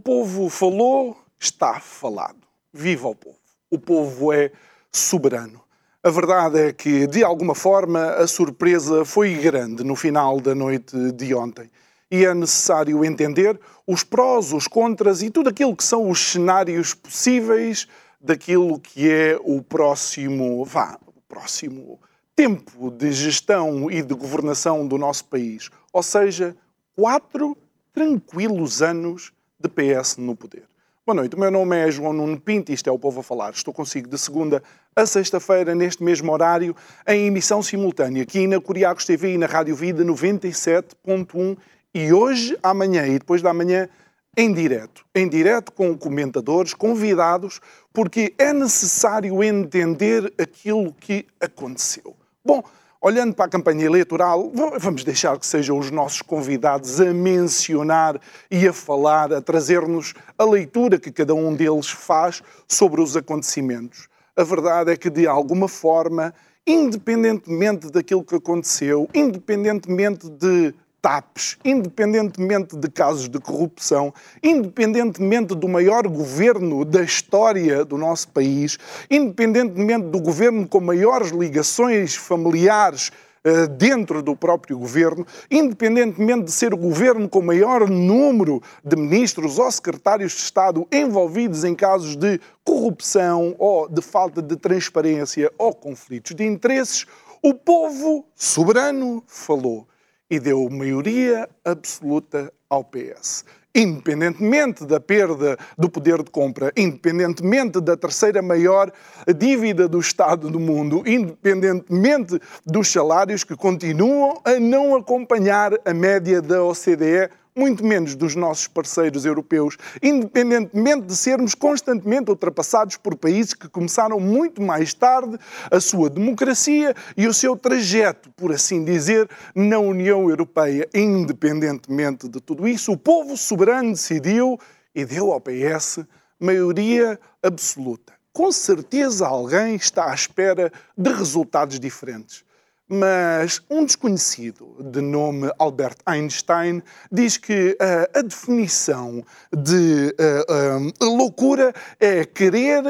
[0.00, 2.38] Povo falou, está falado.
[2.72, 3.36] Viva o povo.
[3.70, 4.50] O povo é
[4.90, 5.60] soberano.
[6.02, 10.96] A verdade é que, de alguma forma, a surpresa foi grande no final da noite
[11.12, 11.70] de ontem.
[12.10, 16.94] E é necessário entender os prós, os contras e tudo aquilo que são os cenários
[16.94, 17.86] possíveis
[18.20, 22.00] daquilo que é o próximo, vá, o próximo
[22.34, 25.70] tempo de gestão e de governação do nosso país.
[25.92, 26.56] Ou seja,
[26.96, 27.56] quatro
[27.92, 30.64] tranquilos anos de PS no poder.
[31.06, 33.22] Boa noite, o meu nome é João Nuno Pinto e isto é o Povo a
[33.22, 33.50] Falar.
[33.50, 34.62] Estou consigo de segunda
[34.96, 36.74] a sexta-feira, neste mesmo horário,
[37.06, 41.58] em emissão simultânea, aqui na Curiacos TV e na Rádio Vida 97.1
[41.92, 43.88] e hoje, amanhã e depois da manhã,
[44.36, 45.04] em direto.
[45.14, 47.60] Em direto com comentadores, convidados,
[47.92, 52.14] porque é necessário entender aquilo que aconteceu.
[52.44, 52.62] Bom,
[53.00, 58.20] olhando para a campanha eleitoral, vamos deixar que sejam os nossos convidados a mencionar
[58.50, 64.08] e a falar, a trazer-nos a leitura que cada um deles faz sobre os acontecimentos.
[64.36, 66.34] A verdade é que, de alguma forma,
[66.66, 74.12] independentemente daquilo que aconteceu, independentemente de TAPs, independentemente de casos de corrupção,
[74.42, 78.78] independentemente do maior governo da história do nosso país,
[79.10, 83.10] independentemente do governo com maiores ligações familiares
[83.44, 89.58] uh, dentro do próprio governo, independentemente de ser o governo com maior número de ministros
[89.58, 95.74] ou secretários de Estado envolvidos em casos de corrupção ou de falta de transparência ou
[95.74, 97.06] conflitos de interesses,
[97.42, 99.89] o povo soberano falou
[100.30, 103.44] e deu maioria absoluta ao PS.
[103.74, 108.90] Independentemente da perda do poder de compra, independentemente da terceira maior
[109.36, 116.42] dívida do Estado do mundo, independentemente dos salários que continuam a não acompanhar a média
[116.42, 123.54] da OCDE, muito menos dos nossos parceiros europeus, independentemente de sermos constantemente ultrapassados por países
[123.54, 125.38] que começaram muito mais tarde
[125.70, 130.88] a sua democracia e o seu trajeto, por assim dizer, na União Europeia.
[130.94, 134.58] Independentemente de tudo isso, o povo soberano decidiu
[134.94, 136.00] e deu ao PS
[136.38, 138.14] maioria absoluta.
[138.32, 142.44] Com certeza alguém está à espera de resultados diferentes
[142.92, 149.24] mas um desconhecido de nome Albert Einstein diz que uh, a definição
[149.56, 152.82] de uh, uh, loucura é querer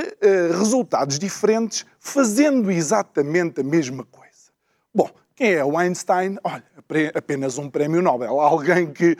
[0.58, 4.30] resultados diferentes fazendo exatamente a mesma coisa.
[4.94, 6.38] Bom, quem é o Einstein?
[6.42, 6.64] Olha,
[7.14, 9.16] apenas um prémio Nobel, alguém que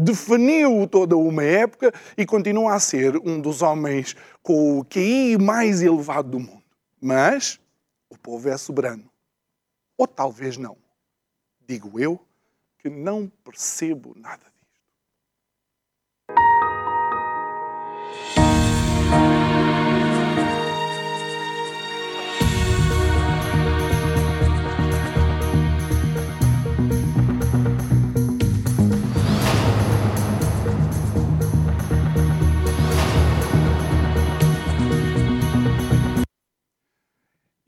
[0.00, 5.82] definiu toda uma época e continua a ser um dos homens com o QI mais
[5.82, 6.62] elevado do mundo.
[7.00, 7.58] Mas
[8.08, 9.09] o povo é soberano
[10.00, 10.78] ou talvez não.
[11.60, 12.26] Digo eu
[12.78, 14.49] que não percebo nada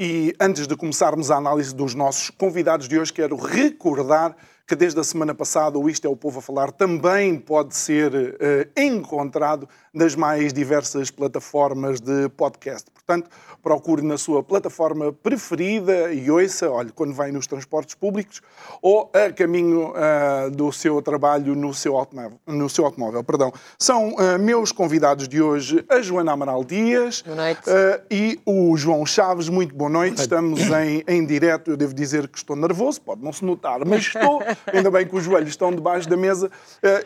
[0.04, 4.34] E antes de começarmos a análise dos nossos convidados de hoje, quero recordar
[4.66, 8.12] que desde a semana passada o Isto é o Povo a Falar também pode ser
[8.12, 8.36] uh,
[8.76, 12.90] encontrado nas mais diversas plataformas de podcast.
[13.04, 13.28] Portanto,
[13.60, 18.40] procure na sua plataforma preferida e ouça, olha, quando vai nos transportes públicos
[18.80, 22.38] ou a caminho uh, do seu trabalho no seu automóvel.
[22.46, 23.52] No seu automóvel perdão.
[23.76, 29.48] São uh, meus convidados de hoje a Joana Amaral Dias uh, e o João Chaves.
[29.48, 30.20] Muito boa noite.
[30.20, 31.72] Estamos em, em direto.
[31.72, 34.44] Eu devo dizer que estou nervoso, pode não se notar, mas estou.
[34.72, 36.48] Ainda bem que os joelhos estão debaixo da mesa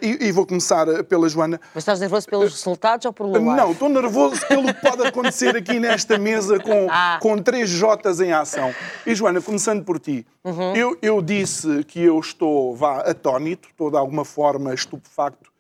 [0.02, 1.58] e, e, vou começar pela Joana.
[1.74, 3.56] Mas estás nervoso pelos resultados ou por Lula?
[3.56, 7.18] Não, estou nervoso pelo que pode acontecer aqui nesta mesa com, ah.
[7.20, 8.74] com três Jotas em ação.
[9.06, 10.74] E Joana, começando por ti, uhum.
[10.74, 15.50] eu, eu disse que eu estou, vá, atónito, estou de alguma forma estupefacto,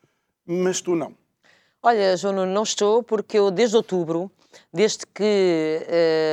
[0.46, 1.14] mas tu não.
[1.82, 4.30] Olha, João, não estou, porque eu desde outubro,
[4.72, 5.86] desde que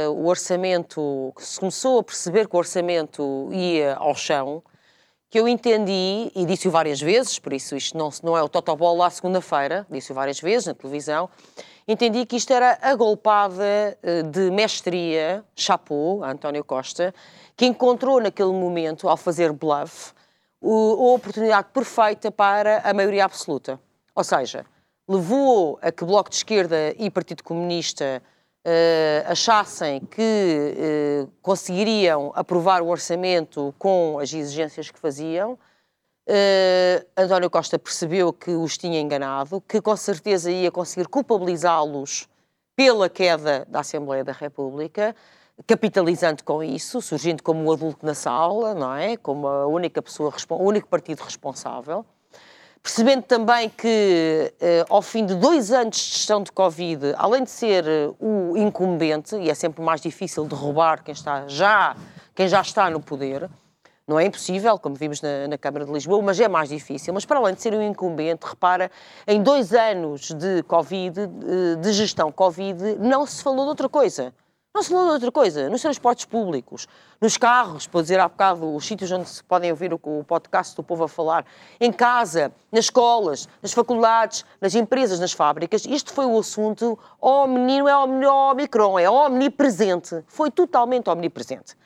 [0.10, 4.64] uh, o orçamento, se começou a perceber que o orçamento ia ao chão,
[5.30, 8.96] que eu entendi, e disse-o várias vezes, por isso isto não, não é o Totobol
[8.96, 11.30] lá segunda-feira, disse-o várias vezes na televisão,
[11.88, 17.14] entendi que isto era a golpada eh, de mestria, chapou, António Costa,
[17.56, 20.14] que encontrou naquele momento, ao fazer bluff,
[20.64, 23.80] a oportunidade perfeita para a maioria absoluta.
[24.16, 24.66] Ou seja,
[25.08, 28.22] levou a que Bloco de Esquerda e Partido Comunista
[28.66, 35.58] uh, achassem que uh, conseguiriam aprovar o orçamento com as exigências que faziam.
[36.28, 42.28] Uh, António Costa percebeu que os tinha enganado, que com certeza ia conseguir culpabilizá-los
[42.76, 45.16] pela queda da Assembleia da República,
[45.68, 49.18] capitalizando com isso, surgindo como um adulto na sala, não é?
[49.18, 52.06] Como a única pessoa, o único partido responsável
[52.84, 57.50] percebendo também que, eh, ao fim de dois anos de gestão de Covid, além de
[57.50, 61.96] ser eh, o incumbente, e é sempre mais difícil derrubar quem, está já,
[62.36, 63.50] quem já está no poder,
[64.08, 67.14] não é impossível, como vimos na, na, Câmara de Lisboa, mas é mais difícil.
[67.14, 68.92] Mas para além de ser um incumbente, repara,
[69.26, 74.34] em dois anos de Covid, de, de gestão Covid, não se falou de outra coisa.
[74.76, 76.88] Não se falou de outra coisa, nos transportes públicos,
[77.22, 80.76] nos carros, para dizer há bocado, os sítios onde se podem ouvir o, o podcast
[80.76, 81.46] do povo a falar,
[81.80, 85.86] em casa, nas escolas, nas faculdades, nas empresas, nas fábricas.
[85.86, 90.24] Isto foi o assunto, oh menino, é omicron, é omnipresente.
[90.26, 91.78] Foi totalmente omnipresente.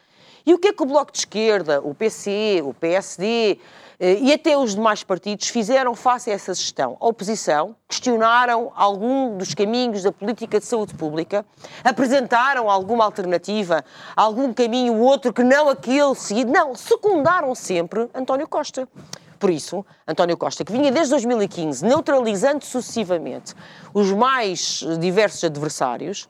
[0.47, 3.59] E o que é que o Bloco de Esquerda, o PC, o PSD,
[3.99, 6.95] eh, e até os demais partidos fizeram face a essa gestão.
[7.01, 11.45] A oposição questionaram algum dos caminhos da política de saúde pública,
[11.83, 13.83] apresentaram alguma alternativa,
[14.15, 16.49] algum caminho, outro que não aquele seguido.
[16.49, 18.87] Não, secundaram sempre António Costa.
[19.37, 23.53] Por isso, António Costa, que vinha desde 2015 neutralizando sucessivamente
[23.93, 26.29] os mais diversos adversários,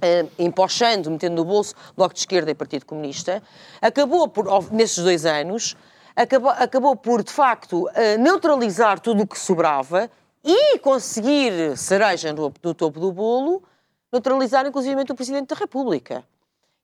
[0.00, 3.42] eh, empochando, metendo no bolso Bloco de Esquerda e Partido Comunista,
[3.80, 5.76] acabou por, nesses dois anos,
[6.14, 10.10] acabou, acabou por, de facto, eh, neutralizar tudo o que sobrava
[10.42, 13.62] e conseguir, cereja no, no topo do bolo,
[14.12, 16.24] neutralizar inclusive o Presidente da República.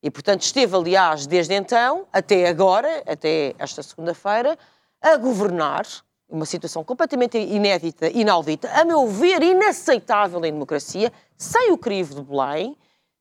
[0.02, 4.58] E, portanto, esteve, aliás, desde então, até agora, até esta segunda-feira,
[5.00, 5.86] a governar
[6.28, 12.22] uma situação completamente inédita, inaudita, a meu ver, inaceitável em democracia, sem o crivo de
[12.22, 12.76] Belém,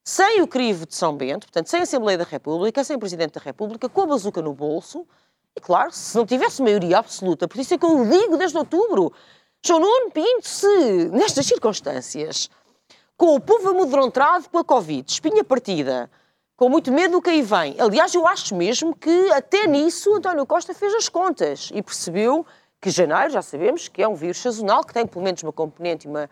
[0.10, 3.34] sem o crivo de São Bento, portanto, sem a Assembleia da República, sem o Presidente
[3.34, 5.06] da República, com a bazuca no bolso,
[5.56, 9.14] e claro, se não tivesse maioria absoluta, por isso é que eu digo desde outubro,
[9.64, 12.50] João Nuno Pinto, se nestas circunstâncias,
[13.16, 16.10] com o povo amedrontado pela Covid, espinha partida,
[16.58, 17.76] com muito medo do que aí vem.
[17.80, 22.44] Aliás, eu acho mesmo que até nisso António Costa fez as contas e percebeu
[22.82, 26.08] que janeiro, já sabemos, que é um vírus sazonal, que tem pelo menos uma componente
[26.08, 26.28] e uma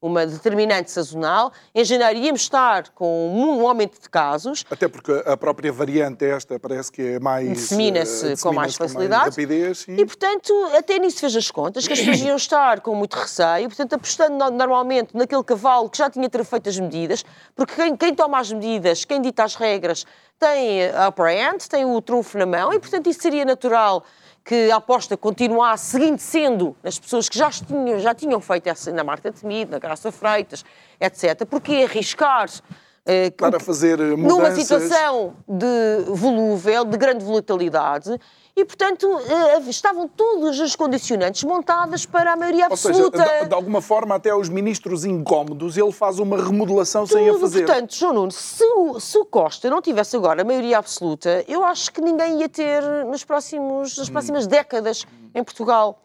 [0.00, 1.52] uma determinante sazonal.
[1.74, 4.64] Em janeiro íamos estar com um aumento de casos.
[4.70, 7.48] Até porque a própria variante esta parece que é mais...
[7.48, 9.10] Dissemina-se uh, com mais facilidade.
[9.10, 9.92] Com mais rapidez, e...
[9.92, 13.68] e, portanto, até nisso fez as contas, que as pessoas iam estar com muito receio,
[13.68, 18.14] portanto, apostando normalmente naquele cavalo que já tinha ter feito as medidas, porque quem, quem
[18.14, 20.04] toma as medidas, quem dita as regras,
[20.38, 24.04] tem a upper hand, tem o trunfo na mão, e portanto isso seria natural
[24.46, 28.92] que a aposta continuasse seguindo sendo nas pessoas que já tinham, já tinham feito essa,
[28.92, 30.64] na Marta Temido, na Graça Freitas,
[31.00, 31.44] etc.
[31.44, 34.28] Porque arriscar uh, para fazer mudanças...
[34.28, 38.16] numa situação de volúvel, de grande volatilidade,
[38.56, 43.18] e, portanto, uh, estavam todas as condicionantes montadas para a maioria absoluta.
[43.18, 47.18] Ou seja, de, de, alguma forma, até os ministros incómodos, ele faz uma remodelação Tudo,
[47.18, 47.66] sem a fazer.
[47.66, 51.62] Portanto, João Nuno, se o, se o Costa não tivesse agora a maioria absoluta, eu
[51.62, 54.48] acho que ninguém ia ter nos próximos, nas próximas hum.
[54.48, 56.00] décadas em Portugal.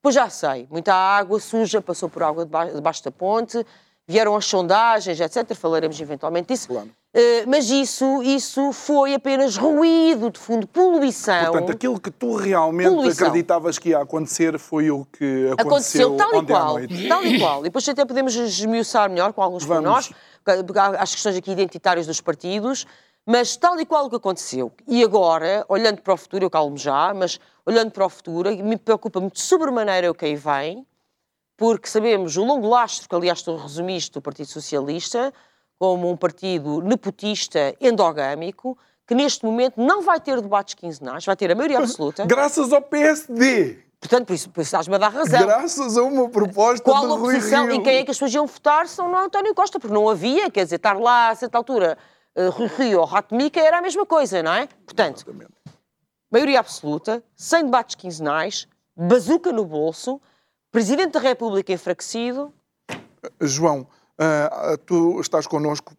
[0.00, 3.62] Pois já sei, muita água suja passou por água debaixo da ponte,
[4.08, 5.54] vieram as sondagens, etc.
[5.54, 6.68] Falaremos eventualmente disso.
[6.68, 6.88] Claro.
[7.12, 11.46] Uh, mas isso, isso foi apenas ruído de fundo, poluição.
[11.46, 13.26] Portanto, aquilo que tu realmente poluição.
[13.26, 16.76] acreditavas que ia acontecer foi o que aconteceu, aconteceu tal e qual,
[17.08, 17.60] Tal e qual.
[17.60, 20.12] E depois até podemos esmiuçar melhor com alguns pormenores,
[20.98, 22.86] as questões aqui identitárias dos partidos,
[23.26, 24.72] mas tal e qual o que aconteceu.
[24.86, 28.76] E agora, olhando para o futuro, eu calmo já, mas olhando para o futuro, me
[28.76, 30.86] preocupa muito sobremaneira o que aí vem,
[31.56, 35.32] porque sabemos o longo lastro, que aliás tu resumiste, do Partido Socialista,
[35.80, 41.50] como um partido nepotista, endogâmico, que neste momento não vai ter debates quinzenais, vai ter
[41.50, 42.24] a maioria absoluta.
[42.28, 43.78] Graças ao PSD!
[43.98, 45.40] Portanto, por isso, por isso estás-me a dar razão.
[45.40, 47.76] Graças a uma proposta Qual de Rui oposição Rio.
[47.76, 50.50] e quem é que as pessoas iam votar são no António Costa, porque não havia,
[50.50, 51.96] quer dizer, estar lá a certa altura,
[52.36, 54.66] uh, Rui Rio ou Ratmica era a mesma coisa, não é?
[54.84, 55.52] Portanto, Exatamente.
[56.30, 60.20] maioria absoluta, sem debates quinzenais, bazuca no bolso,
[60.70, 62.52] Presidente da República enfraquecido.
[63.40, 63.86] João,
[64.20, 65.94] Uh, tu estás connosco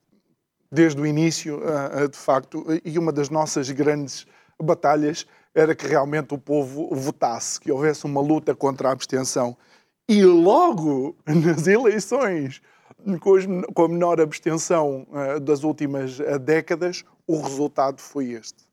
[0.71, 4.27] desde o início, uh, de facto, e uma das nossas grandes
[4.61, 5.25] batalhas
[5.55, 9.57] era que realmente o povo votasse, que houvesse uma luta contra a abstenção.
[10.07, 12.61] E logo nas eleições
[13.73, 18.69] com a menor abstenção uh, das últimas décadas, o resultado foi este.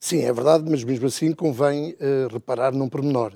[0.00, 1.94] Sim, é verdade, mas mesmo assim convém
[2.32, 3.34] reparar num pormenor.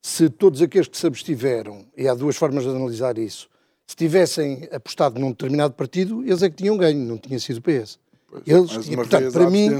[0.00, 3.50] Se todos aqueles que se abstiveram, e há duas formas de analisar isso,
[3.86, 7.62] se tivessem apostado num determinado partido, eles é que tinham ganho, não tinha sido o
[7.62, 7.98] PS.
[8.28, 9.70] Pois, eles, e, portanto, para, mim,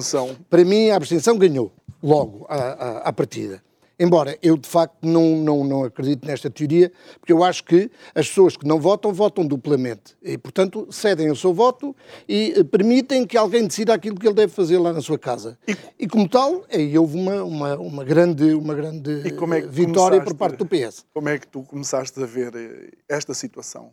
[0.49, 1.73] para mim, a abstenção ganhou
[2.03, 3.63] logo à, à, à partida.
[3.99, 8.29] Embora eu, de facto, não, não, não acredito nesta teoria, porque eu acho que as
[8.29, 10.15] pessoas que não votam, votam duplamente.
[10.23, 11.97] E, portanto, cedem o seu voto
[12.29, 15.59] e eh, permitem que alguém decida aquilo que ele deve fazer lá na sua casa.
[15.67, 20.35] E, e como tal, aí houve uma, uma, uma grande, uma grande é vitória por
[20.35, 21.07] parte do PS.
[21.15, 23.93] Como é que tu começaste a ver eh, esta situação?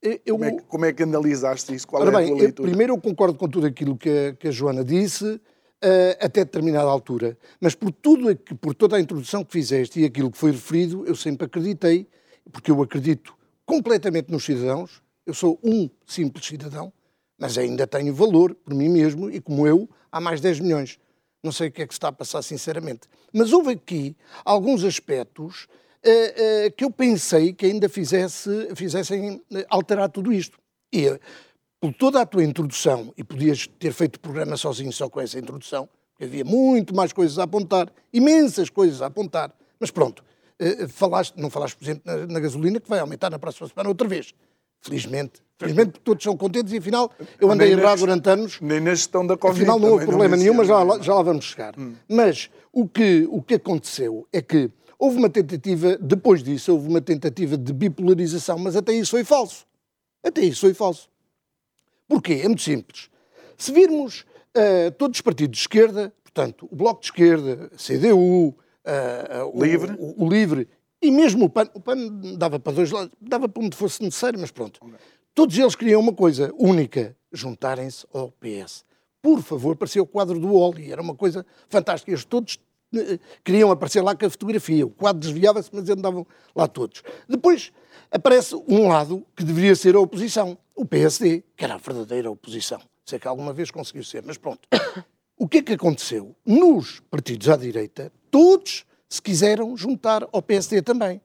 [0.00, 1.88] Eu, como, é que, como, é que, analisaste isso?
[1.88, 2.68] Qual é bem, a tua leitura?
[2.68, 5.40] Eu, primeiro, eu concordo com tudo aquilo que a, que a Joana disse
[5.84, 7.36] uh, até determinada altura.
[7.60, 11.14] Mas por, tudo, por toda a introdução que fizeste e aquilo que foi referido, eu
[11.14, 12.06] sempre acreditei,
[12.50, 16.92] porque eu acredito completamente nos cidadãos, eu sou um simples cidadão,
[17.38, 20.98] mas ainda tenho valor por mim mesmo e como eu, há mais 10 milhões.
[21.42, 23.02] Não sei o que é que está a passar, sinceramente.
[23.32, 25.68] Mas houve aqui alguns aspectos
[26.04, 30.58] uh, uh, que eu pensei que ainda fizesse, fizessem alterar tudo isto.
[30.92, 31.06] E
[31.80, 35.38] por toda a tua introdução, e podias ter feito o programa sozinho só com essa
[35.38, 40.24] introdução, porque havia muito mais coisas a apontar, imensas coisas a apontar, mas pronto,
[40.60, 43.88] uh, falaste, não falaste, por exemplo, na, na, gasolina, que vai aumentar na próxima semana
[43.88, 44.34] outra vez.
[44.80, 45.42] Felizmente.
[45.56, 48.60] Felizmente porque todos são contentes e afinal eu andei errado durante anos.
[48.60, 49.60] Nem na gestão da Covid.
[49.60, 51.74] Afinal não houve problema não nenhum, mas já, já lá vamos chegar.
[51.76, 51.94] Hum.
[52.08, 57.00] Mas o que, o que aconteceu é que houve uma tentativa, depois disso, houve uma
[57.00, 59.66] tentativa de bipolarização, mas até isso foi falso.
[60.22, 61.08] Até isso foi falso.
[62.08, 62.40] Porquê?
[62.42, 63.10] É muito simples.
[63.56, 64.24] Se virmos
[64.56, 68.54] uh, todos os partidos de esquerda, portanto, o Bloco de Esquerda, a CDU, uh,
[69.52, 69.94] o, Livre.
[69.98, 70.68] O, o, Livre,
[71.02, 71.96] e mesmo o PAN, o PAN
[72.36, 74.80] dava para dois lados, dava para onde fosse necessário, mas pronto.
[75.34, 78.84] Todos eles queriam uma coisa única, juntarem-se ao PS.
[79.20, 82.10] Por favor, parecia o quadro do Oli, era uma coisa fantástica.
[82.10, 82.58] Eles todos
[82.94, 84.86] eh, queriam aparecer lá com a fotografia.
[84.86, 87.02] O quadro desviava-se, mas andavam lá todos.
[87.28, 87.72] Depois
[88.10, 92.80] aparece um lado que deveria ser a oposição, o PSD, que era a verdadeira oposição.
[93.04, 94.68] Sei que alguma vez conseguiu ser, mas pronto.
[95.40, 96.34] O que é que aconteceu?
[96.44, 101.20] Nos partidos à direita, todos se quiseram juntar ao PSD também.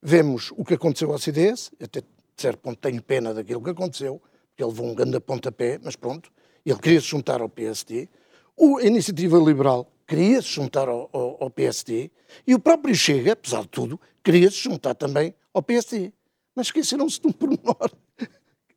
[0.00, 4.22] Vemos o que aconteceu ao CDS, até de certo ponto tenho pena daquilo que aconteceu,
[4.48, 6.30] porque ele levou um grande pontapé, mas pronto,
[6.64, 8.08] ele queria se juntar ao PSD.
[8.56, 12.08] O, a Iniciativa Liberal queria se juntar ao, ao, ao PSD
[12.46, 16.12] e o próprio Chega, apesar de tudo, queria se juntar também ao PSD.
[16.54, 17.90] Mas esqueceram-se de um pormenor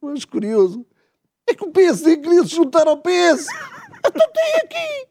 [0.08, 0.86] acho curioso.
[1.48, 3.48] É que o PSD queria se juntar ao PS.
[4.06, 5.08] Então tem aqui.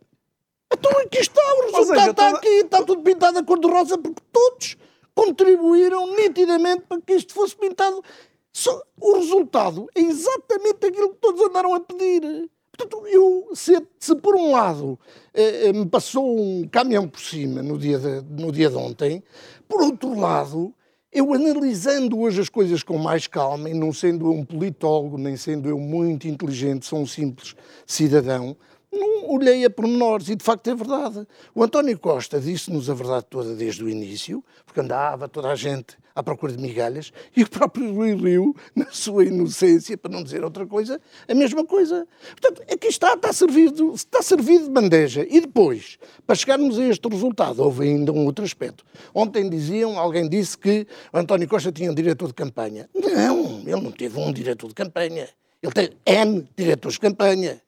[0.72, 2.38] Então aqui está, o resultado seja, está toda...
[2.38, 4.76] aqui, está tudo pintado a cor de rosa, porque todos
[5.14, 8.02] contribuíram nitidamente para que isto fosse pintado.
[9.00, 12.48] O resultado é exatamente aquilo que todos andaram a pedir.
[12.76, 14.98] Portanto, eu, se, se por um lado
[15.34, 19.22] eh, eh, me passou um caminhão por cima no dia, de, no dia de ontem,
[19.68, 20.72] por outro lado,
[21.12, 25.36] eu analisando hoje as coisas com mais calma, e não sendo eu um politólogo, nem
[25.36, 27.54] sendo eu muito inteligente, sou um simples
[27.86, 28.56] cidadão,
[28.98, 31.26] não olhei a pormenores e de facto é verdade.
[31.54, 35.96] O António Costa disse-nos a verdade toda desde o início, porque andava toda a gente
[36.14, 40.42] à procura de migalhas, e o próprio Rui Rio, na sua inocência, para não dizer
[40.42, 42.08] outra coisa, a mesma coisa.
[42.30, 45.24] Portanto, aqui está, está servido, está servido de bandeja.
[45.30, 48.84] E depois, para chegarmos a este resultado, houve ainda um outro aspecto.
[49.14, 52.90] Ontem diziam, alguém disse que António Costa tinha um diretor de campanha.
[52.92, 55.28] Não, ele não teve um diretor de campanha.
[55.62, 57.62] Ele tem N diretores de campanha.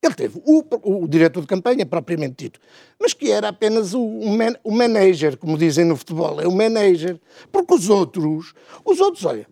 [0.00, 0.64] Ele teve o,
[1.02, 2.60] o, diretor de campanha, propriamente dito,
[3.00, 6.52] mas que era apenas o, o, man, o manager, como dizem no futebol, é o
[6.52, 7.18] manager.
[7.50, 9.46] Porque os outros, os outros, olha,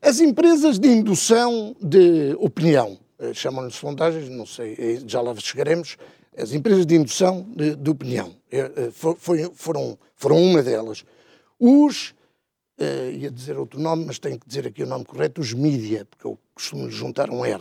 [0.00, 5.96] as empresas de indução de opinião, eh, chamam-lhes sondagens, não sei, eh, já lá chegaremos,
[6.36, 11.04] as empresas de indução de, de opinião eh, foi, foram, foram uma delas.
[11.58, 12.14] Os,
[13.12, 16.24] ia dizer outro nome, mas tenho que dizer aqui o nome correto, os mídia, porque
[16.24, 17.60] eu costumo juntar um R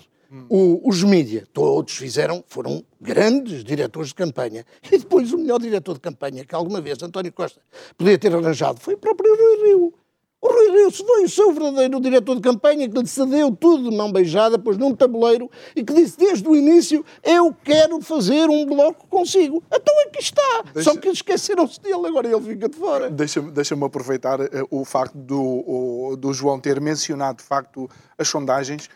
[0.50, 4.66] o, os mídia, todos fizeram, foram grandes diretores de campanha.
[4.92, 7.62] E depois o melhor diretor de campanha que alguma vez António Costa
[7.98, 9.94] podia ter arranjado foi o próprio Rui Rio.
[10.40, 13.98] O Rui Rio foi o seu verdadeiro diretor de campanha que lhe cedeu tudo de
[13.98, 18.64] mão beijada, pôs num tabuleiro e que disse desde o início: Eu quero fazer um
[18.66, 19.64] bloco consigo.
[19.74, 20.64] Então aqui está.
[20.74, 20.92] Deixa...
[20.92, 23.10] Só que esqueceram-se dele, agora ele fica de fora.
[23.10, 28.28] Deixa-me deixa aproveitar uh, o facto do, o, do João ter mencionado, de facto, as
[28.28, 28.90] sondagens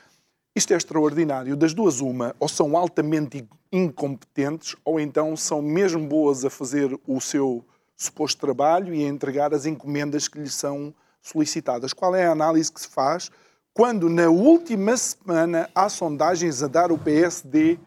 [0.55, 1.55] Isto é extraordinário.
[1.55, 7.21] Das duas, uma, ou são altamente incompetentes, ou então são mesmo boas a fazer o
[7.21, 7.65] seu
[7.95, 11.93] suposto trabalho e a entregar as encomendas que lhes são solicitadas.
[11.93, 13.31] Qual é a análise que se faz
[13.73, 17.79] quando, na última semana, há sondagens a dar o PSD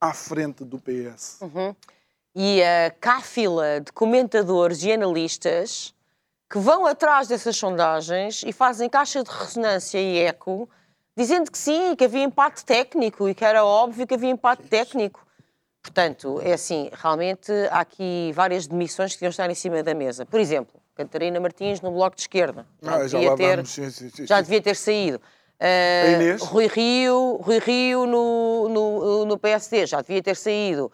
[0.00, 1.38] à frente do PS?
[1.40, 1.74] Uhum.
[2.34, 5.94] E a cáfila de comentadores e analistas
[6.48, 10.68] que vão atrás dessas sondagens e fazem caixa de ressonância e eco,
[11.16, 15.26] dizendo que sim, que havia empate técnico e que era óbvio que havia empate técnico.
[15.82, 20.24] Portanto, é assim, realmente há aqui várias demissões que deviam estar em cima da mesa.
[20.24, 22.66] Por exemplo, Catarina Martins no Bloco de Esquerda.
[22.80, 25.20] Já, ah, devia, ter, vamos, sim, sim, sim, já devia ter saído.
[25.60, 30.90] Uh, Rui Rio, Rui Rio no, no, no PSD já devia ter saído.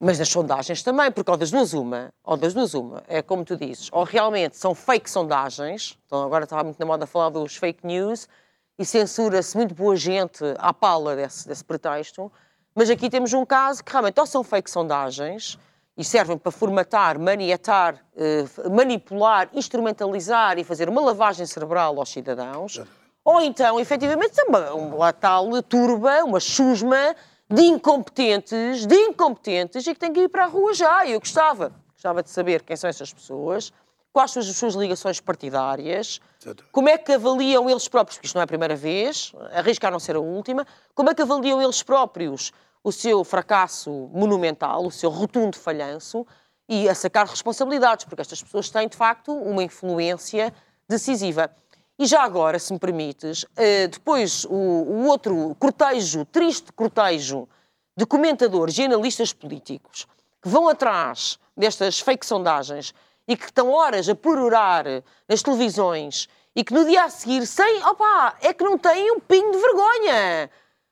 [0.00, 3.44] Mas nas sondagens também, porque ou das duas uma, ou das duas uma, é como
[3.44, 7.56] tu dizes, ou realmente são fake sondagens, então agora estava muito na moda falar dos
[7.56, 8.28] fake news,
[8.78, 12.30] e censura-se muito boa gente à pala desse, desse pretexto,
[12.74, 15.58] mas aqui temos um caso que realmente ou são fake sondagens,
[15.98, 22.80] e servem para formatar, maniatar, eh, manipular, instrumentalizar e fazer uma lavagem cerebral aos cidadãos,
[23.24, 27.16] ou então, efetivamente, uma, uma tal turba, uma chusma
[27.50, 31.04] de incompetentes, de incompetentes e que têm que ir para a rua já.
[31.04, 33.72] Eu gostava, gostava de saber quem são essas pessoas,
[34.18, 36.20] quais são as suas ligações partidárias,
[36.72, 39.92] como é que avaliam eles próprios, porque isto não é a primeira vez, arrisca a
[39.92, 44.90] não ser a última, como é que avaliam eles próprios o seu fracasso monumental, o
[44.90, 46.26] seu rotundo falhanço
[46.68, 50.52] e a sacar responsabilidades, porque estas pessoas têm, de facto, uma influência
[50.88, 51.48] decisiva.
[51.96, 57.48] E já agora, se me permites, eh, depois o, o outro cortejo, triste cortejo
[57.96, 60.08] de comentadores e analistas políticos
[60.42, 62.92] que vão atrás destas fake sondagens
[63.28, 64.84] e que estão horas a perorar
[65.28, 69.20] nas televisões e que no dia a seguir, sem, opa, é que não têm um
[69.20, 70.50] pingo de vergonha.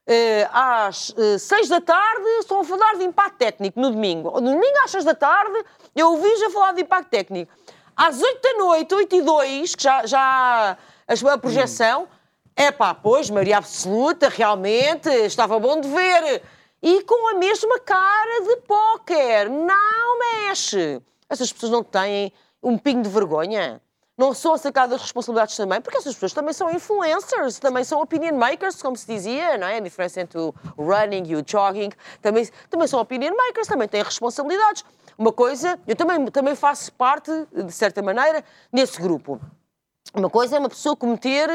[0.08, 4.30] Uh, às uh, seis da tarde estão a falar de impacto técnico no domingo.
[4.40, 5.64] No domingo às seis da tarde
[5.96, 7.52] eu ouvi já falar de impacto técnico.
[7.96, 10.78] Às oito da noite, oito e dois, que já, já
[11.08, 12.06] a projeção.
[12.54, 16.42] É pá, pois, Maria Absoluta, realmente, estava bom de ver.
[16.80, 19.50] E com a mesma cara de póquer.
[19.50, 21.02] Não mexe.
[21.28, 23.80] Essas pessoas não têm um pingo de vergonha.
[24.18, 28.80] Não são sacadas responsabilidades também, porque essas pessoas também são influencers, também são opinion makers,
[28.80, 29.76] como se dizia, não é?
[29.76, 31.90] A diferença entre o running e o jogging.
[32.22, 34.84] Também, também são opinion makers, também têm responsabilidades.
[35.18, 39.38] Uma coisa, eu também, também faço parte, de certa maneira, nesse grupo.
[40.14, 41.50] Uma coisa é uma pessoa cometer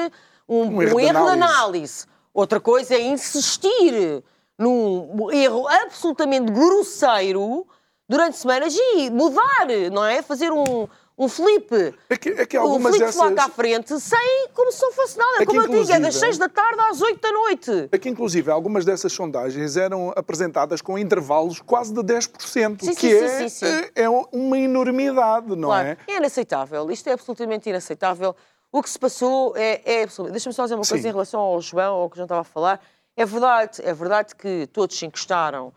[0.47, 1.37] um, um erro, um erro de, análise.
[1.37, 2.05] de análise.
[2.31, 4.23] Outra coisa é insistir
[4.57, 7.65] num erro absolutamente grosseiro
[8.11, 10.21] durante semanas e mudar, não é?
[10.21, 10.85] Fazer um,
[11.17, 11.95] um flip.
[12.09, 13.37] É que, é que algumas um flip dessas...
[13.37, 15.41] à frente, sem, como se não fosse nada.
[15.43, 17.89] É como eu digo, é das 6 da tarde às 8 da noite.
[17.89, 22.95] É que, inclusive, algumas dessas sondagens eram apresentadas com intervalos ququase de 10%, sim, que
[22.95, 25.87] sim, é, sim, é, é, uma enormidade, não claro.
[25.87, 25.97] é?
[26.05, 26.91] É inaceitável.
[26.91, 28.35] Isto é absolutamente inaceitável.
[28.73, 30.33] O que se passou é, é absolutamente...
[30.33, 32.43] Deixa-me só dizer uma coisa em relação ao João, ao que o João estava a
[32.43, 32.81] falar.
[33.15, 35.71] É verdade, é verdade que todos se encostaram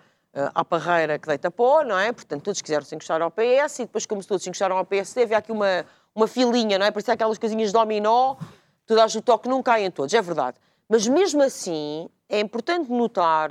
[0.55, 2.13] à parreira que deita pó, não é?
[2.13, 5.23] Portanto, todos quiseram se encostar ao PS e depois, como todos se encostaram ao PSD,
[5.23, 6.91] havia aqui uma, uma filinha, não é?
[6.91, 8.37] Parecia aquelas coisinhas dominó,
[8.87, 10.59] tu dás o toque, não caem todos, é verdade.
[10.89, 13.51] Mas mesmo assim, é importante notar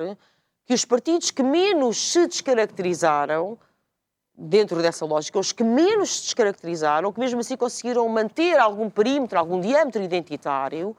[0.65, 3.57] que os partidos que menos se descaracterizaram,
[4.35, 9.37] dentro dessa lógica, os que menos se descaracterizaram, que mesmo assim conseguiram manter algum perímetro,
[9.37, 10.95] algum diâmetro identitário,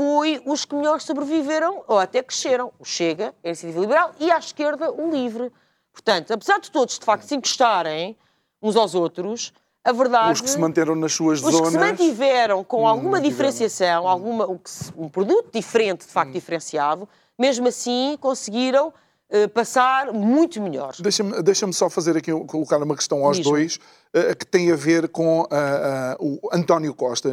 [0.00, 2.72] foi os que melhor sobreviveram ou até cresceram.
[2.78, 5.52] O Chega, a Iniciativa Liberal, e à esquerda o Livre.
[5.92, 8.16] Portanto, apesar de todos, de facto, se encostarem
[8.62, 9.52] uns aos outros,
[9.84, 10.32] a verdade...
[10.32, 11.60] Os que se manteram nas suas os zonas...
[11.60, 14.48] Os que se mantiveram com alguma diferenciação, alguma,
[14.96, 16.32] um produto diferente, de facto, hum.
[16.32, 17.06] diferenciado,
[17.38, 20.94] mesmo assim conseguiram uh, passar muito melhor.
[20.98, 23.52] Deixa-me deixa só fazer aqui, colocar uma questão aos Mesmo.
[23.52, 23.76] dois,
[24.16, 25.46] uh, que tem a ver com uh,
[26.18, 27.30] o António Costa,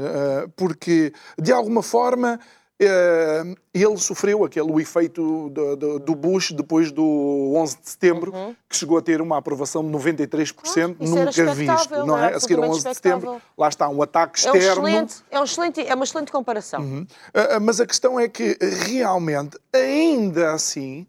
[0.57, 2.37] porque, de alguma forma,
[2.79, 8.55] ele sofreu aquele o efeito do, do, Bush depois do 11 de setembro, uhum.
[8.69, 12.35] que chegou a ter uma aprovação de 93%, ah, nunca visto, não é?
[12.35, 14.59] A seguir ao 11 de setembro, lá está um ataque externo.
[14.59, 16.81] É, um excelente, é, um excelente, é uma excelente comparação.
[16.81, 17.01] Uhum.
[17.01, 21.07] Uh, mas a questão é que, realmente, ainda assim,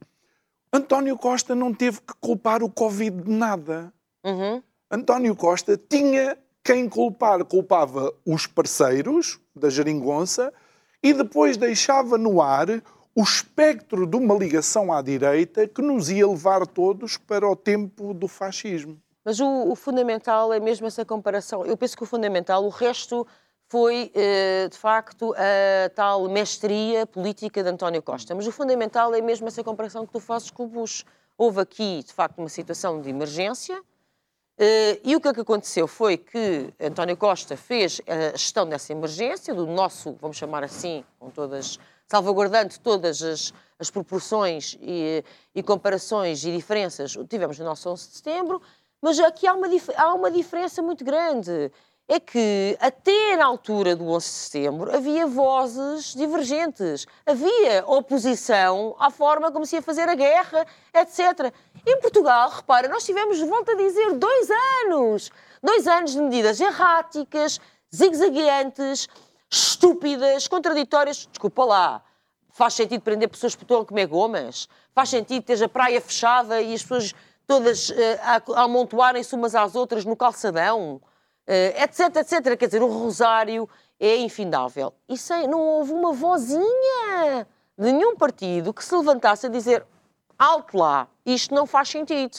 [0.73, 3.93] António Costa não teve que culpar o Covid de nada.
[4.25, 4.63] Uhum.
[4.91, 7.45] António Costa tinha quem culpar.
[7.45, 10.53] Culpava os parceiros da geringonça
[11.03, 12.69] e depois deixava no ar
[13.15, 18.15] o espectro de uma ligação à direita que nos ia levar todos para o tempo
[18.15, 18.97] do fascismo.
[19.25, 21.67] Mas o, o fundamental é mesmo essa comparação.
[21.67, 23.27] Eu penso que o fundamental, o resto
[23.69, 28.35] foi, eh, de facto, a tal mestria política de António Costa.
[28.35, 31.05] Mas o fundamental é mesmo essa comparação que tu fazes com o Bush.
[31.37, 33.83] Houve aqui, de facto, uma situação de emergência,
[35.05, 39.55] e o que, é que aconteceu foi que António Costa fez a gestão dessa emergência,
[39.55, 46.45] do nosso, vamos chamar assim, com todas, salvaguardando todas as, as proporções e, e, comparações
[46.45, 48.61] e diferenças que tivemos no nosso 11 de setembro,
[49.01, 51.71] mas aqui há uma, há uma diferença muito grande.
[52.11, 59.11] É que até na altura do 11 de setembro havia vozes divergentes, havia oposição à
[59.11, 61.53] forma como se ia fazer a guerra, etc.
[61.87, 64.49] Em Portugal, repara, nós tivemos, volto a dizer, dois
[64.87, 65.31] anos.
[65.63, 67.61] Dois anos de medidas erráticas,
[67.95, 69.07] zigue-zagueantes,
[69.51, 71.29] estúpidas, contraditórias.
[71.31, 72.03] Desculpa lá.
[72.51, 74.67] Faz sentido prender pessoas que estão a comer gomas?
[74.95, 77.15] Faz sentido ter a praia fechada e as pessoas
[77.47, 81.01] todas uh, amontoarem-se umas às outras no calçadão?
[81.49, 82.59] Uh, etc, etc.
[82.59, 83.67] Quer dizer, o rosário
[83.99, 84.93] é infindável.
[85.09, 85.17] E
[85.49, 89.85] não houve uma vozinha de nenhum partido que se levantasse a dizer
[90.39, 92.39] alto lá, isto não faz sentido.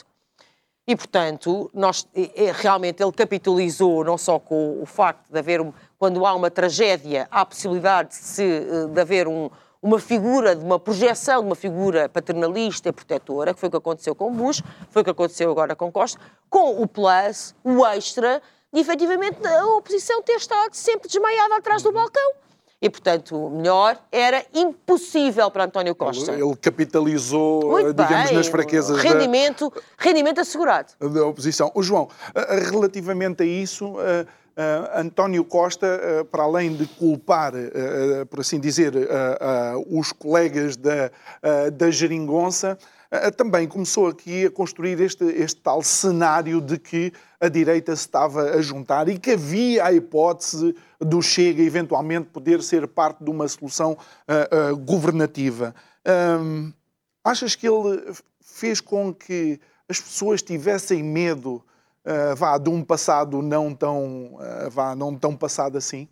[0.88, 2.08] E, portanto, nós,
[2.56, 5.62] realmente ele capitalizou não só com o facto de haver,
[6.00, 9.52] quando há uma tragédia, há a possibilidade de, se, eh, de haver um,
[9.84, 13.78] uma figura, de uma projeção de uma figura paternalista e protetora, que foi o que
[13.78, 16.20] aconteceu com Bush, foi o que aconteceu agora com Costa,
[16.50, 18.42] com o plus, o extra,
[18.74, 22.32] de efetivamente a oposição ter estado sempre desmaiada atrás do balcão.
[22.82, 26.32] E, portanto, melhor era impossível para António Costa.
[26.32, 28.38] Ele capitalizou, Muito digamos, bem.
[28.38, 29.82] nas fraquezas rendimento, da...
[29.98, 30.94] Rendimento assegurado.
[30.98, 31.70] Da oposição.
[31.76, 32.08] O João,
[32.72, 33.96] relativamente a isso,
[34.96, 37.52] António Costa, para além de culpar,
[38.30, 38.94] por assim dizer,
[39.90, 41.12] os colegas da,
[41.74, 42.78] da geringonça,
[43.36, 48.52] também começou aqui a construir este, este tal cenário de que a direita se estava
[48.52, 53.48] a juntar e que havia a hipótese do Chega eventualmente poder ser parte de uma
[53.48, 55.74] solução uh, uh, governativa.
[56.06, 56.74] Um,
[57.24, 61.64] achas que ele fez com que as pessoas tivessem medo
[62.06, 64.38] uh, vá, de um passado não tão,
[64.70, 66.08] vá, não tão passado assim?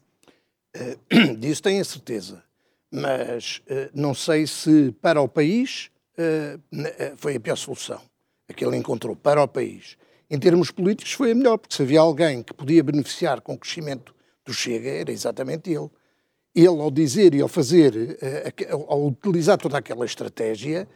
[1.37, 2.43] disso tenho a certeza.
[2.89, 3.61] Mas
[3.93, 5.91] não sei se para o país
[7.17, 7.99] foi a pior solução
[8.49, 9.97] a que ele encontrou para o país
[10.29, 13.57] em termos políticos, foi a melhor, porque se havia alguém que podia beneficiar com o
[13.57, 14.13] crescimento
[14.45, 15.89] do Chega, era exatamente ele.
[16.55, 18.53] Ele, ao dizer e ao fazer, eh,
[18.87, 20.87] ao utilizar toda aquela estratégia,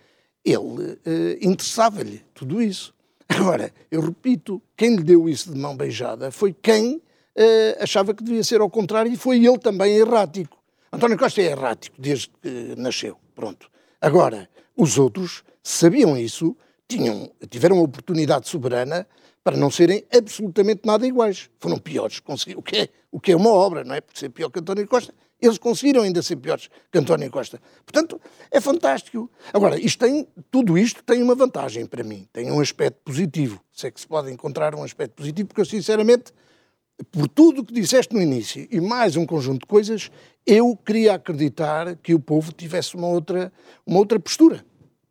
[0.44, 2.94] ele eh, interessava-lhe tudo isso.
[3.30, 7.02] Agora, eu repito, quem lhe deu isso de mão beijada foi quem
[7.36, 10.58] eh, achava que devia ser ao contrário e foi ele também errático.
[10.92, 13.18] António Costa é errático desde que nasceu.
[13.34, 13.70] Pronto.
[14.02, 16.56] Agora, os outros sabiam isso,
[16.98, 19.08] tinham, tiveram a oportunidade soberana
[19.44, 21.50] para não serem absolutamente nada iguais.
[21.60, 22.22] Foram piores,
[22.56, 24.02] o que, é, o que é uma obra, não é?
[24.02, 27.60] Por ser pior que António Costa, eles conseguiram ainda ser piores que António Costa.
[27.84, 29.30] Portanto, é fantástico.
[29.52, 33.60] Agora, isto tem, tudo isto tem uma vantagem para mim, tem um aspecto positivo.
[33.72, 36.32] Sei que se pode encontrar um aspecto positivo, porque eu, sinceramente,
[37.12, 40.12] por tudo o que disseste no início e mais um conjunto de coisas,
[40.46, 43.52] eu queria acreditar que o povo tivesse uma outra,
[43.86, 44.64] uma outra postura.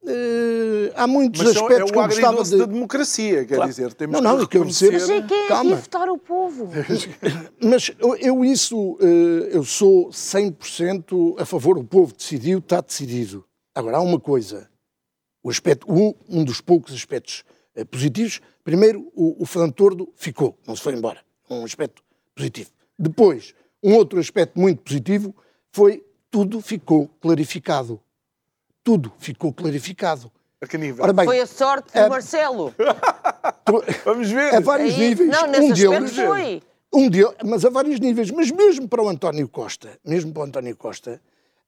[0.02, 2.56] Uh, há muitos Mas aspectos é o que eu gostava de...
[2.56, 3.70] da democracia, quer claro.
[3.70, 4.92] dizer, temos não, não, que reconhecer...
[4.92, 5.76] Mas é que é Calma.
[5.76, 6.70] votar o povo.
[7.62, 8.98] Mas eu, eu isso, uh,
[9.50, 13.44] eu sou 100% a favor, o povo decidiu, está decidido.
[13.74, 14.70] Agora, há uma coisa,
[15.42, 17.44] o aspecto, um, um dos poucos aspectos
[17.76, 22.02] uh, positivos, primeiro, o, o Fernando Tordo ficou, não se foi embora, um aspecto
[22.34, 22.70] positivo.
[22.98, 25.34] Depois, um outro aspecto muito positivo
[25.70, 28.00] foi tudo ficou clarificado
[28.90, 30.32] tudo ficou clarificado.
[30.60, 31.04] A que nível?
[31.04, 32.74] Ora bem, foi a sorte do Marcelo.
[34.04, 34.56] Vamos ver.
[34.56, 35.30] A vários Aí, níveis.
[35.30, 36.62] Não, nesse um deles, foi.
[36.92, 38.32] Um deles, mas a vários níveis.
[38.32, 41.22] Mas mesmo para o António Costa, mesmo para o António Costa,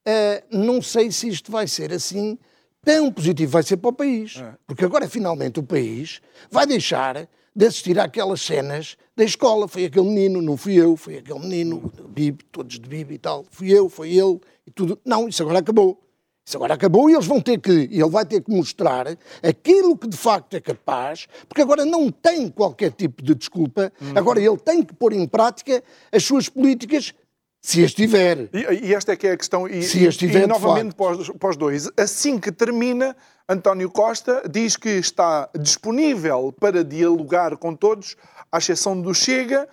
[0.05, 2.37] uh, não sei se isto vai ser assim
[2.85, 3.53] tão positivo.
[3.53, 4.37] Vai ser para o país.
[4.39, 4.55] É.
[4.67, 9.69] Porque agora, finalmente, o país vai deixar de assistir àquelas cenas da escola.
[9.69, 13.47] Foi aquele menino, não fui eu, foi aquele menino, Bibi, todos de Bibi e tal.
[13.49, 14.99] Fui eu, foi ele e tudo.
[15.05, 16.03] Não, isso agora acabou.
[16.45, 19.07] Isso agora acabou e eles vão ter que, ele vai ter que mostrar
[19.43, 24.13] aquilo que de facto é capaz, porque agora não tem qualquer tipo de desculpa, uhum.
[24.17, 27.15] agora ele tem que pôr em prática as suas políticas
[27.61, 28.49] se as tiver.
[28.53, 29.69] E, e, esta é que é a questão.
[29.69, 31.89] E, se as tiver, e, novamente para os, para os, dois.
[31.97, 33.17] Assim que termina,
[33.49, 38.17] António Costa diz que está disponível para dialogar com todos,
[38.51, 39.69] à exceção do Chega.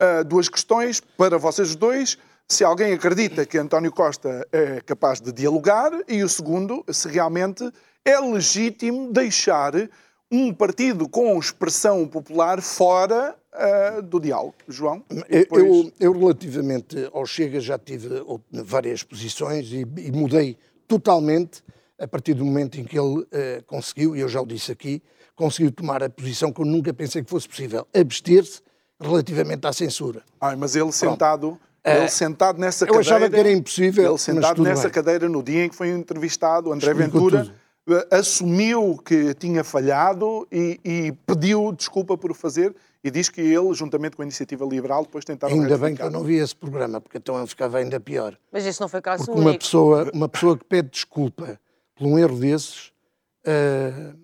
[0.00, 2.18] Uh, duas questões para vocês dois
[2.52, 7.64] se alguém acredita que António Costa é capaz de dialogar e o segundo, se realmente
[8.04, 9.72] é legítimo deixar
[10.30, 15.02] um partido com expressão popular fora uh, do diálogo, João.
[15.08, 15.64] Depois...
[15.64, 18.08] Eu, eu, relativamente ao Chega, já tive
[18.50, 21.62] várias posições e, e, mudei totalmente
[21.98, 23.26] a partir do momento em que ele uh,
[23.66, 25.02] conseguiu, e eu já o disse aqui,
[25.34, 28.60] conseguiu tomar a posição que eu nunca pensei que fosse possível, abster-se
[29.00, 30.22] relativamente à censura.
[30.38, 30.96] Ai, mas ele Pronto.
[30.96, 31.58] sentado...
[31.84, 33.08] Ele uh, sentado nessa eu cadeira.
[33.08, 34.10] Eu achava que era impossível.
[34.10, 34.92] Ele sentado nessa bem.
[34.92, 37.62] cadeira no dia em que foi entrevistado, André Ventura, tudo
[38.10, 43.74] assumiu que tinha falhado e, e, pediu desculpa por o fazer e diz que ele,
[43.74, 47.00] juntamente com a Iniciativa Liberal, depois tentaram Ainda bem que eu não vi esse programa,
[47.00, 48.38] porque então ele ficava ainda pior.
[48.52, 49.50] Mas isso não foi caso porque único.
[49.50, 51.58] Uma pessoa, uma pessoa que pede desculpa
[51.96, 52.92] por um erro desses...
[53.44, 54.21] Uh,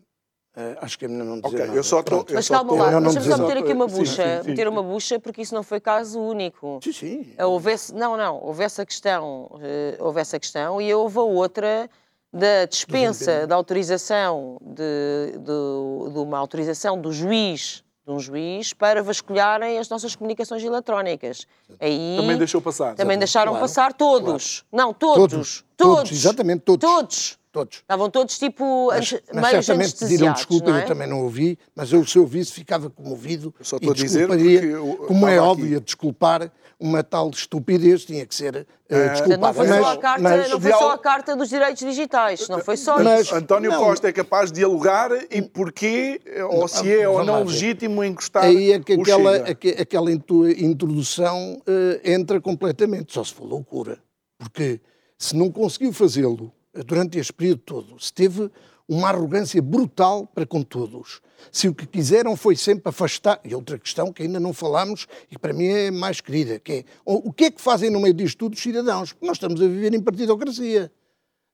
[0.81, 1.79] acho que é melhor não dizer okay, nada.
[1.79, 4.51] Eu só tô, eu Mas calma lá, deixa-me só meter aqui uma bucha, sim, sim,
[4.51, 6.81] meter uma bucha, porque isso não foi caso único.
[6.83, 7.35] Sim, sim.
[7.39, 11.89] Houvesse, não, não, houve essa questão, uh, houve essa questão e houve a outra
[12.33, 19.03] da dispensa da autorização de, de, de, uma autorização do juiz de um juiz para
[19.03, 21.47] vasculharem as nossas comunicações eletrónicas.
[21.79, 22.95] Aí também deixou passar.
[22.95, 24.65] Também deixaram claro, passar todos.
[24.71, 24.87] Claro.
[24.87, 25.65] Não, todos, todos.
[25.77, 26.13] Todos.
[26.13, 26.91] Exatamente todos.
[26.91, 27.38] Todos.
[27.51, 27.77] Todos.
[27.79, 30.83] Estavam todos tipo mas, mas certamente pediram desculpa, é?
[30.83, 33.55] eu também não ouvi, mas eu, se ouvisse, ficava comovido.
[33.59, 34.73] Eu só estou a dizer porque
[35.07, 39.39] como é óbvio, desculpar uma tal estupidez tinha que ser uh, desculpada.
[39.39, 42.61] Não foi, só, a carta, mas, não foi só a Carta dos Direitos Digitais, não
[42.61, 43.35] foi só mas, isso.
[43.35, 43.81] António não.
[43.81, 48.73] Costa é capaz de dialogar e porquê, ou se é ou não legítimo encostar Aí
[48.73, 49.37] é que aquela,
[49.81, 53.99] aquela introdução uh, entra completamente, só se for loucura.
[54.39, 54.81] Porque
[55.19, 56.53] se não conseguiu fazê-lo
[56.85, 58.51] durante este período todo, se teve
[58.89, 61.21] uma arrogância brutal para com todos.
[61.53, 63.39] Se o que quiseram foi sempre afastar.
[63.45, 66.73] E outra questão que ainda não falámos e que para mim é mais querida, que
[66.73, 69.15] é o que é que fazem no meio disto tudo os cidadãos?
[69.21, 70.91] Nós estamos a viver em partidocracia.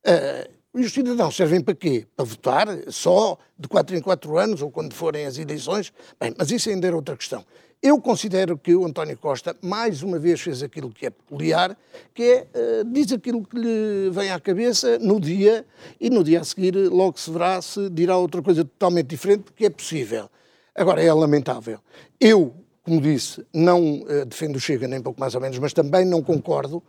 [0.07, 2.05] Uh, e os cidadãos servem para quê?
[2.15, 5.93] Para votar só de 4 em 4 anos ou quando forem as eleições?
[6.19, 7.45] Bem, mas isso ainda era outra questão.
[7.81, 11.77] Eu considero que o António Costa, mais uma vez, fez aquilo que é peculiar,
[12.13, 12.47] que é,
[12.81, 15.65] uh, diz aquilo que lhe vem à cabeça no dia
[15.99, 19.65] e no dia a seguir logo se verá se dirá outra coisa totalmente diferente, porque
[19.65, 20.29] é possível.
[20.73, 21.79] Agora, é lamentável.
[22.19, 26.05] Eu, como disse, não uh, defendo o Chega, nem pouco mais ou menos, mas também
[26.05, 26.83] não concordo uh,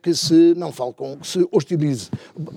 [0.00, 2.08] que se não fale com, que se hostilize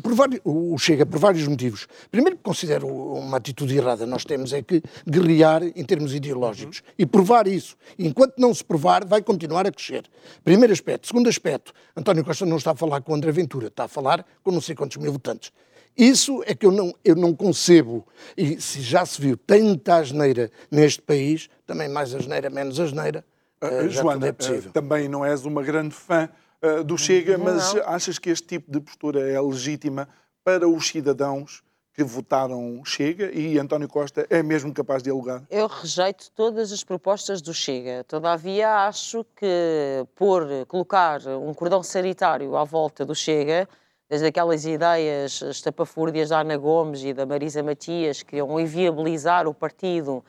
[0.04, 1.88] por vários, o Chega por vários motivos.
[2.12, 4.06] Primeiro, considero uma atitude errada.
[4.06, 6.94] Nós temos é que guerrear em termos ideológicos uhum.
[7.00, 7.76] e provar isso.
[7.98, 10.04] Enquanto não se provar, vai continuar a crescer.
[10.44, 11.08] Primeiro aspecto.
[11.08, 14.52] Segundo aspecto, António Costa não está a falar com André Ventura, está a falar com
[14.52, 15.52] não sei quantos mil votantes.
[15.98, 18.06] Isso é que eu não, eu não concebo.
[18.38, 23.26] E se já se viu tanta asneira neste país, também mais asneira, menos asneira,
[23.64, 24.30] uh, Joana, é.
[24.30, 26.30] Uh, também não és uma grande fã
[26.62, 27.84] uh, do Chega, mas não.
[27.88, 30.08] achas que este tipo de postura é legítima
[30.44, 35.42] para os cidadãos que votaram Chega e António Costa é mesmo capaz de dialogar?
[35.50, 38.04] Eu rejeito todas as propostas do Chega.
[38.04, 43.68] Todavia, acho que por colocar um cordão sanitário à volta do Chega
[44.10, 49.54] desde aquelas ideias estapafúrdias da Ana Gomes e da Marisa Matias, que iam inviabilizar o
[49.54, 50.24] partido,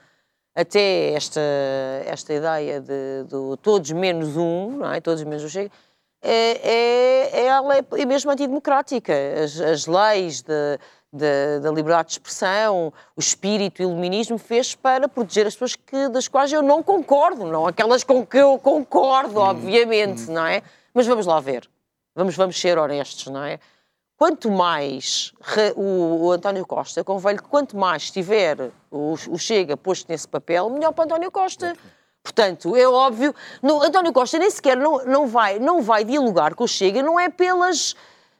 [0.55, 1.41] até esta,
[2.05, 5.01] esta ideia de, de todos menos um, não é?
[5.01, 5.71] todos menos o Chega,
[6.21, 9.13] é, é, ela é, é mesmo antidemocrática.
[9.45, 10.79] As, as leis de,
[11.13, 16.27] de, da liberdade de expressão, o espírito iluminismo fez para proteger as pessoas que, das
[16.27, 20.35] quais eu não concordo, não aquelas com que eu concordo, hum, obviamente, hum.
[20.35, 20.63] não é?
[20.93, 21.69] Mas vamos lá ver.
[22.19, 23.61] Vamos, vamos ser honestos, não é?
[24.17, 25.33] Quanto mais
[25.77, 30.69] o, o António Costa, convém que quanto mais estiver o, o, Chega posto nesse papel,
[30.69, 31.77] melhor para António Costa.
[32.21, 36.65] Portanto, é óbvio, no, António Costa nem sequer não, não, vai, não vai dialogar com
[36.65, 37.95] o Chega, não é pelas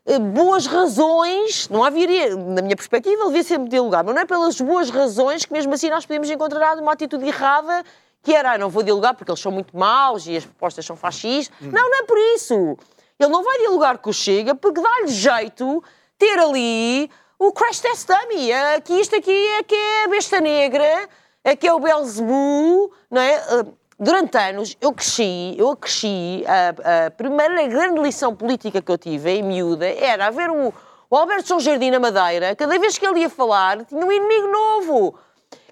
[0.05, 4.27] eh, boas razões, não haveria, na minha perspectiva, ele devia sempre dialogar, mas não é
[4.27, 7.85] pelas boas razões que mesmo assim nós podemos encontrar uma atitude errada
[8.25, 10.97] que era, ah, não vou dialogar porque eles são muito maus e as propostas são
[10.97, 11.57] fascistas.
[11.63, 11.71] Hum.
[11.71, 12.77] Não, não é por isso.
[13.19, 15.83] Ele não vai dialogar com o Chega porque dá-lhe jeito
[16.17, 18.53] ter ali o crash test dummy.
[18.53, 21.09] Aqui, isto aqui é que é a besta negra,
[21.45, 23.35] aqui é o Belzebu, não é?
[23.37, 23.67] Ah,
[23.99, 29.31] durante anos eu cresci, eu cresci, a, a, primeira grande lição política que eu tive
[29.31, 30.73] em miúda era haver o,
[31.11, 34.47] o Alberto São Jardim na Madeira, cada vez que ele ia falar, tinha um inimigo
[34.47, 35.19] novo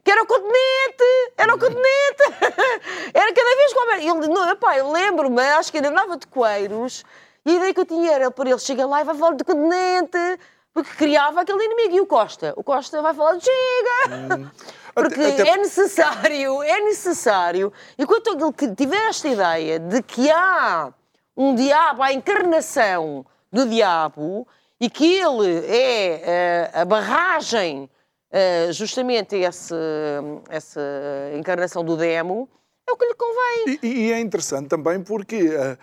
[0.02, 2.22] que era o continente, era o continente.
[3.12, 4.24] era cada vez que o Alberto.
[4.24, 7.04] Ele, não, epá, eu lembro-me, acho que ele andava de coeiros
[7.46, 9.44] e a ideia que eu tinha era, para ele chega lá e vai falar do
[9.44, 10.18] continente,
[10.74, 11.94] porque criava aquele inimigo.
[11.94, 12.52] E o Costa?
[12.56, 14.36] O Costa vai falar de chega!
[14.36, 14.50] Hum.
[14.96, 15.50] Porque Até...
[15.50, 17.70] é necessário, é necessário.
[17.98, 20.90] Enquanto ele tiver esta ideia de que há
[21.36, 24.48] um diabo, a encarnação do diabo,
[24.80, 27.90] e que ele é uh, a barragem
[28.32, 29.76] uh, justamente essa,
[30.48, 30.80] essa
[31.36, 32.48] encarnação do demo,
[32.88, 33.78] é o que lhe convém.
[33.82, 35.76] E, e é interessante também porque uh,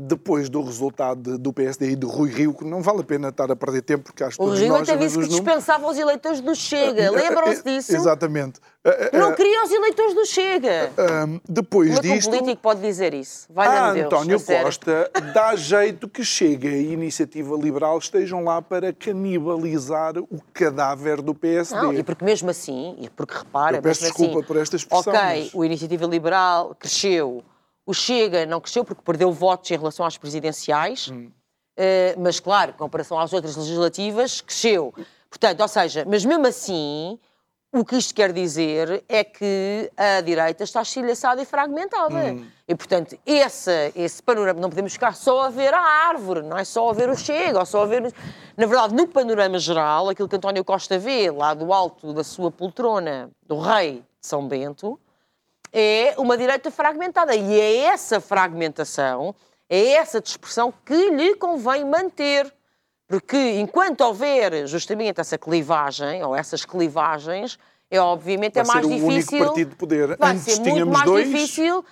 [0.00, 3.50] depois do resultado do PSD e do Rui Rio, que não vale a pena estar
[3.50, 5.28] a perder tempo, porque acho que O Rio até disse que números.
[5.28, 7.10] dispensava os eleitores do Chega.
[7.12, 7.94] Lembram-se disso?
[7.94, 8.60] Exatamente.
[9.12, 10.90] Não queria os eleitores do Chega.
[11.48, 13.46] depois Como é disto, político pode dizer isso?
[13.50, 14.06] Vai a dar Deus.
[14.06, 14.62] António a.
[14.64, 21.34] Costa dá jeito que Chega e Iniciativa Liberal estejam lá para canibalizar o cadáver do
[21.34, 21.80] PSD.
[21.80, 24.76] Não, e porque mesmo assim, e porque repara, Eu peço mesmo desculpa assim, por esta
[24.76, 27.42] expressão, Ok, mas- o Iniciativa Liberal cresceu,
[27.88, 31.30] o Chega não cresceu porque perdeu votos em relação às presidenciais, Hum.
[31.74, 34.92] eh, mas claro, em comparação às outras legislativas, cresceu.
[35.30, 37.18] Portanto, ou seja, mas mesmo assim,
[37.72, 42.32] o que isto quer dizer é que a direita está estilhaçada e fragmentada.
[42.34, 42.46] Hum.
[42.66, 46.64] E, portanto, esse, esse panorama, não podemos ficar só a ver a árvore, não é
[46.64, 48.12] só a ver o Chega, ou só a ver...
[48.54, 52.50] Na verdade, no panorama geral, aquilo que António Costa vê lá do alto da sua
[52.50, 54.98] poltrona do rei de São Bento,
[55.72, 57.34] é uma direita fragmentada.
[57.34, 59.34] E é essa fragmentação,
[59.68, 62.52] é essa dispersão que lhe convém manter.
[63.06, 67.58] Porque enquanto houver justamente essa clivagem, ou essas clivagens,
[67.90, 69.46] é obviamente Vai é mais ser o único difícil.
[69.46, 70.16] partido de poder.
[70.18, 71.26] Vai Antes ser muito mais dois.
[71.28, 71.84] difícil.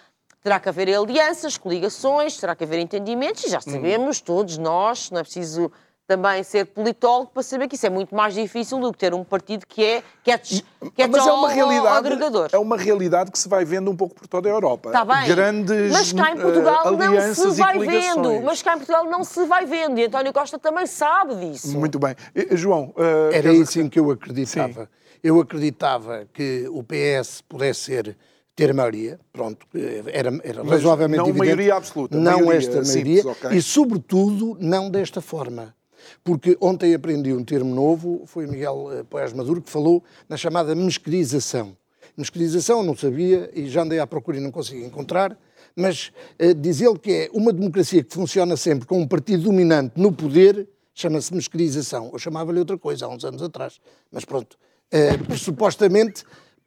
[0.43, 3.62] Terá que haver alianças, coligações, terá que haver entendimentos, e já Hum.
[3.73, 5.73] sabemos, todos nós, não é preciso
[6.07, 9.25] também ser politólogo para saber que isso é muito mais difícil do que ter um
[9.25, 10.62] partido que é, que é, que
[11.03, 12.49] é Mas é só uma realidade, agregador.
[12.53, 14.90] é uma realidade que se vai vendo um pouco por toda a Europa.
[14.90, 15.27] Está bem.
[15.27, 18.40] Grandes mas cá em eh, Portugal não alianças se vai vendo.
[18.42, 19.99] Mas cá em Portugal não se vai vendo.
[19.99, 21.77] E António Costa também sabe disso.
[21.77, 22.14] Muito bem.
[22.53, 24.88] João, eh, Era isso em que eu acreditava.
[25.23, 28.16] Eu acreditava que o PS pudesse ser,
[28.55, 29.66] ter maioria, pronto,
[30.07, 31.38] era, era razoavelmente não evidente.
[31.38, 33.49] maioria absoluta, Não maioria esta simples, maioria.
[33.49, 33.59] ok.
[33.59, 35.75] E, sobretudo, não desta forma.
[36.23, 40.37] Porque ontem aprendi um termo novo, foi o Miguel eh, Poiás Maduro que falou na
[40.37, 41.77] chamada mesquerização.
[42.16, 45.38] Mesquerização, não sabia e já andei à procura e não consegui encontrar,
[45.75, 50.01] mas eh, diz ele que é uma democracia que funciona sempre com um partido dominante
[50.01, 52.11] no poder, chama-se mesquerização.
[52.12, 53.79] Eu chamava-lhe outra coisa há uns anos atrás,
[54.11, 54.57] mas pronto.
[54.90, 56.25] Eh, supostamente,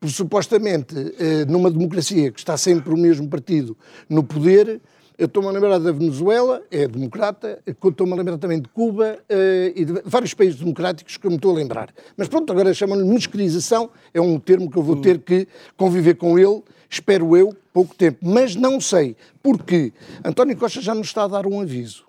[0.07, 3.75] supostamente eh, numa democracia que está sempre o mesmo partido
[4.07, 4.79] no poder,
[5.19, 9.73] eu estou-me a lembrar da Venezuela, é democrata, estou-me a lembrar também de Cuba eh,
[9.75, 11.93] e de vários países democráticos que eu me estou a lembrar.
[12.15, 16.39] Mas pronto, agora chamam-lhe mesquerização, é um termo que eu vou ter que conviver com
[16.39, 18.19] ele, espero eu, pouco tempo.
[18.21, 19.91] Mas não sei, porque
[20.23, 22.05] António Costa já nos está a dar um aviso.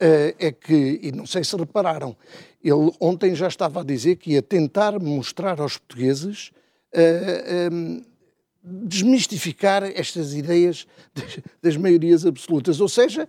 [0.00, 2.16] Eh, é que, e não sei se repararam,
[2.64, 6.52] ele ontem já estava a dizer que ia tentar mostrar aos portugueses,
[6.90, 8.02] eh, em,
[8.62, 12.80] desmistificar estas ideias das, das maiorias absolutas.
[12.80, 13.28] Ou seja,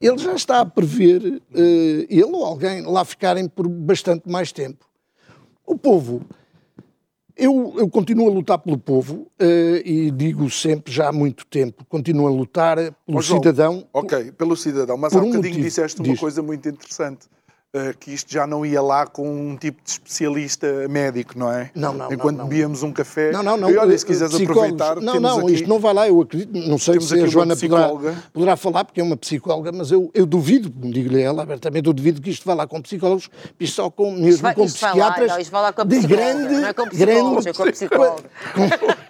[0.00, 4.86] ele já está a prever, eh, ele ou alguém, lá ficarem por bastante mais tempo.
[5.66, 6.22] O povo
[7.38, 11.84] eu, eu continuo a lutar pelo povo eh, e digo sempre, já há muito tempo,
[11.88, 12.76] continuo a lutar
[13.06, 13.86] pelo João, cidadão.
[13.92, 14.96] Ok, pelo cidadão.
[14.96, 15.64] Mas há um bocadinho motivo.
[15.64, 16.18] disseste uma Diz.
[16.18, 17.28] coisa muito interessante.
[17.74, 21.70] Eh, que isto já não ia lá com um tipo de especialista médico, não é?
[21.74, 22.48] Não, não, Enquanto não, não.
[22.48, 23.30] bebíamos um café.
[23.30, 23.70] Não, não, não.
[23.70, 25.54] E olha, se eh, quiseres psicólogos- aproveitar, Não, temos não, aqui...
[25.54, 26.50] isto não vai lá, eu acredito.
[26.66, 27.90] Não sei Temos se a Joana poderá,
[28.32, 31.92] poderá falar, porque é uma psicóloga, mas eu, eu duvido, digo-lhe a ela abertamente, eu
[31.92, 33.28] duvido que isto vá lá com psicólogos,
[33.60, 35.30] isto só com, mesmo vai- com isto vai lá, psiquiatras.
[35.32, 37.62] não, isto vai lá com a de grande, não é com psicólogos, grande, é com
[37.64, 38.22] a psicóloga.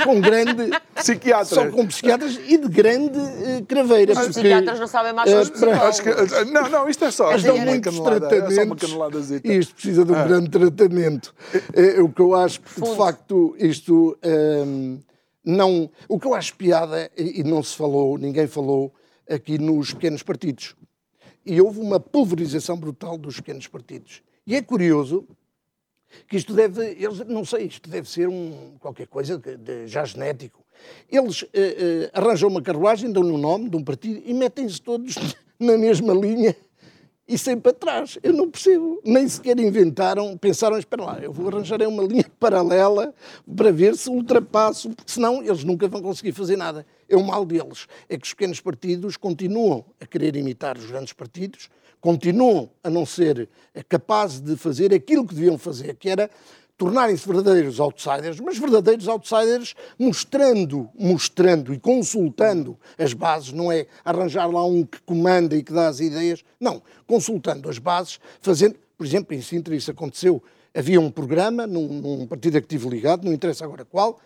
[0.05, 0.71] Com, grande.
[0.95, 1.45] Psiquiatra.
[1.45, 4.13] Só com psiquiatras e de grande eh, craveira.
[4.13, 5.89] Os porque, psiquiatras não sabem mais sobre os eh, para-.
[5.89, 7.31] Acho que- não, não, isto é só.
[7.31, 8.95] Eles é dão uma muitos canelada, É tratamentos
[9.45, 11.35] e isto precisa de um grande tratamento.
[11.73, 14.17] É, o que eu acho que, de facto, isto
[14.67, 14.99] hum,
[15.45, 15.91] não...
[16.09, 18.93] O que eu acho piada, e não se falou, ninguém falou,
[19.29, 20.75] aqui nos pequenos partidos.
[21.45, 24.23] E houve uma pulverização brutal dos pequenos partidos.
[24.47, 25.27] E é curioso
[26.27, 30.05] que isto deve, eles, não sei, isto deve ser um, qualquer coisa de, de- já
[30.05, 30.65] genético.
[31.11, 35.15] Eles eh, eh, arranjam uma carruagem, dão-lhe um nome de um partido e metem-se todos
[35.59, 36.55] na mesma linha
[37.29, 38.19] e sem para trás.
[38.23, 39.01] Eu não percebo.
[39.05, 43.15] Nem sequer inventaram, pensaram, espera lá, eu vou arranjar uma linha paralela
[43.55, 46.87] para ver se ultrapasso, porque senão eles nunca vão conseguir fazer nada.
[47.09, 47.87] É o mal deles.
[48.09, 51.69] É que os pequenos partidos continuam a querer imitar os grandes partidos,
[52.01, 53.49] continuam a não ser
[53.89, 56.31] capazes de fazer aquilo que deviam fazer, que era
[56.77, 64.47] tornarem-se verdadeiros outsiders, mas verdadeiros outsiders mostrando, mostrando e consultando as bases, não é arranjar
[64.47, 69.05] lá um que comanda e que dá as ideias, não, consultando as bases, fazendo, por
[69.05, 70.41] exemplo, em Sintra isso aconteceu,
[70.73, 74.21] havia um programa num, num partido a que estive ligado, não interessa agora qual,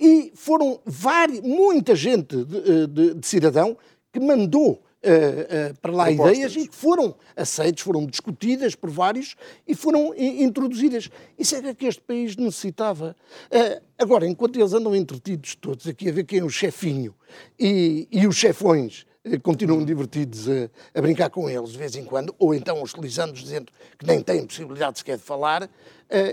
[0.00, 3.76] e foram vários, muita gente de, de- de cidadão
[4.10, 6.36] que mandou uh, uh, para lá Propostas.
[6.36, 9.36] ideias e que foram aceitas, foram discutidas por vários
[9.66, 11.08] e foram in introduzidas.
[11.38, 13.16] Isso era que este país necessitava.
[13.52, 17.14] Uh, agora, enquanto eles andam entretidos todos aqui a ver quem é o chefinho
[17.58, 19.06] e, e os chefões
[19.42, 23.72] continuam divertidos a, a, brincar com eles de vez em quando, ou então hostilizando-os, dizendo
[23.98, 25.68] que nem têm possibilidade sequer de falar,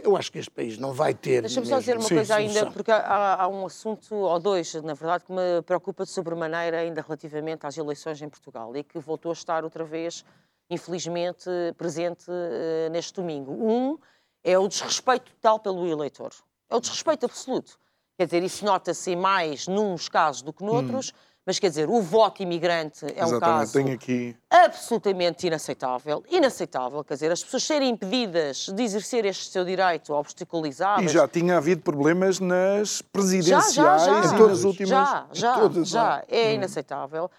[0.03, 1.41] eu acho que este país não vai ter.
[1.41, 2.61] Deixa-me só dizer uma sim, coisa solução.
[2.61, 6.79] ainda, porque há, há, um assunto, ou dois, na verdade, que me preocupa de sobremaneira
[6.79, 10.23] ainda relativamente às eleições em Portugal e que voltou a estar outra vez,
[10.69, 13.51] infelizmente, presente uh, neste domingo.
[13.51, 13.97] Um
[14.45, 16.31] é o desrespeito total pelo eleitor.
[16.69, 17.77] É o desrespeito absoluto.
[18.17, 21.09] Quer dizer, isso nota-se mais nuns casos do que noutros.
[21.09, 21.34] Hum.
[21.45, 24.35] Mas quer dizer, o voto imigrante é Exatamente, um caso aqui...
[24.49, 26.23] absolutamente inaceitável.
[26.29, 31.05] Inaceitável, quer dizer, as pessoas serem impedidas de exercer este seu direito obstaculizadas.
[31.05, 34.35] E já tinha havido problemas nas presidenciais já, já, já.
[34.35, 34.89] e nas últimas.
[34.89, 36.23] Já, já, todas, já.
[36.27, 37.25] É inaceitável.
[37.25, 37.29] O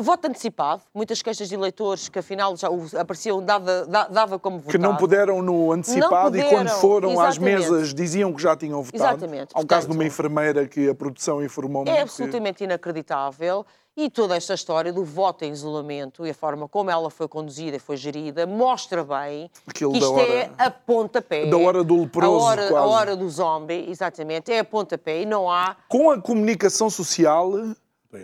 [0.00, 2.68] voto antecipado, muitas queixas de eleitores que afinal já
[2.98, 4.70] apareciam, dava, dava como votado.
[4.72, 7.60] Que não puderam no antecipado puderam, e quando foram às exatamente.
[7.70, 9.02] mesas diziam que já tinham votado.
[9.04, 9.50] Exatamente.
[9.54, 13.66] Há um caso de uma enfermeira que a produção informou-me É que- absolutamente inacreditável.
[13.94, 17.76] E toda esta história do voto em isolamento e a forma como ela foi conduzida
[17.76, 21.44] e foi gerida mostra bem Aquilo que isto hora- é a pontapé.
[21.44, 22.86] da hora do leproso, A hora, a quase.
[22.88, 24.50] hora do zombie, exatamente.
[24.50, 27.52] É a pontapé e não há Com a comunicação social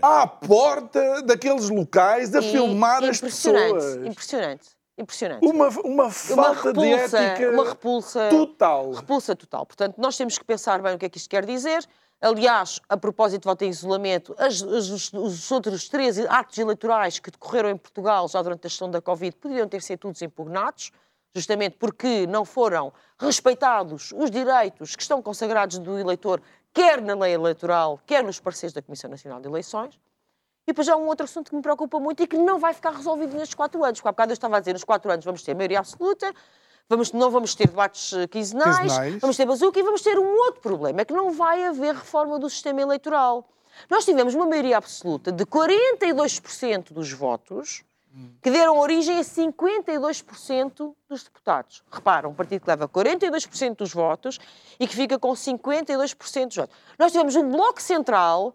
[0.03, 4.07] à porta daqueles locais a E filmar as impressionante, pessoas.
[4.07, 4.69] Impressionante,
[4.99, 5.47] impressionante.
[5.47, 8.93] Uma, uma falta de repulsa, ética uma repulsa total.
[8.93, 9.67] Repulsa total.
[9.67, 11.85] Portanto, nós temos que pensar bem o que é que isto quer dizer.
[12.21, 17.21] Aliás, a propósito de voto em isolamento, as- as- os, os outros três atos eleitorais
[17.21, 20.91] que decorreram em Portugal já durante a gestão da Covid poderiam ter sido todos impugnados,
[21.33, 26.41] justamente porque não foram respeitados os direitos que estão consagrados do eleitor,
[26.79, 29.99] quer na lei eleitoral, quer nos pareceres da Comissão Nacional de Eleições.
[30.65, 32.93] E depois há um outro assunto que me preocupa muito e que não vai ficar
[32.93, 33.99] resolvido nestes quatro anos.
[33.99, 36.33] Porque há bocado eu estava a dizer, nos quatro anos vamos ter maioria absoluta,
[36.89, 39.21] vamos, não vamos ter debates eh, quinzenais, Quinzenais.
[39.21, 42.39] vamos ter bazuca e vamos ter um outro problema, é que não vai haver reforma
[42.39, 43.49] do sistema eleitoral.
[43.91, 47.83] Nós tivemos uma maioria absoluta de 42% dos votos,
[48.41, 51.83] que deram origem a 52% dos deputados.
[51.91, 54.39] Repara, um partido que leva 42% dos votos
[54.79, 56.77] e que fica com 52% dos votos.
[56.99, 58.55] Nós tivemos um bloco central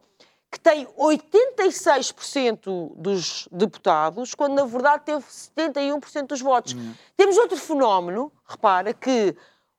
[0.51, 6.75] que tem 86% dos deputados, quando na verdade teve 71% dos votos.
[7.17, 9.35] Temos outro fenómeno, repara, que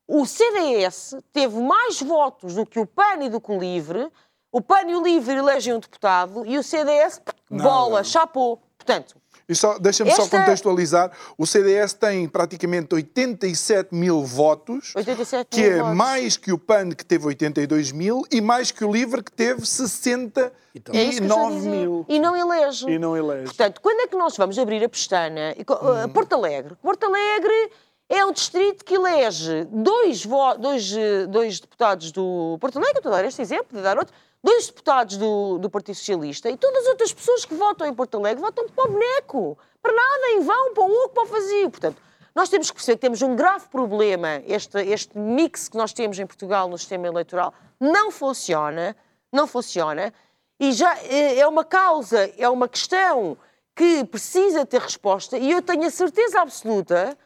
[0.07, 4.11] o CDS teve mais votos do que o PAN e do que o LIVRE,
[4.51, 8.61] o PAN e o LIVRE elegem um deputado e o CDS, bola, chapou.
[8.76, 9.16] Portanto,
[9.49, 11.11] E só, deixa-me só Esta- contextualizar.
[11.36, 15.97] O CDS tem praticamente 87 mil votos, 87 que mil é votos.
[15.97, 19.61] mais que o PAN, que teve 82 mil, e mais que o LIVRE, que teve
[19.61, 21.68] É isso que eu estou a 69 dizer.
[21.70, 22.07] mil.
[22.09, 22.88] E não elege.
[22.90, 23.45] E não elege.
[23.45, 25.55] Portanto, quando é que nós vamos abrir a pestana?
[25.59, 26.74] e co- uh, Porto Alegre.
[26.82, 27.70] Porto Alegre
[28.09, 32.57] é um distrito que elege dois, vo- dois, eh, dois deputados do.
[32.61, 34.14] Porto Alegre, estou a dar este exemplo, de dar outro.
[34.45, 38.18] Dois deputados do, do Partido Socialista e todas as outras pessoas que votam em Porto
[38.18, 39.57] Alegre votam para o boneco.
[39.80, 41.70] Para nada, em vão, para o oco, para o vazio.
[41.70, 41.97] Portanto,
[42.34, 44.42] nós temos que perceber que temos um grave problema.
[44.47, 48.95] Este, este mix que nós temos em Portugal no sistema eleitoral não funciona.
[49.32, 50.12] Não funciona.
[50.61, 53.38] E já eh, é uma causa, é uma questão
[53.74, 57.16] que precisa ter resposta e eu tenho a certeza absoluta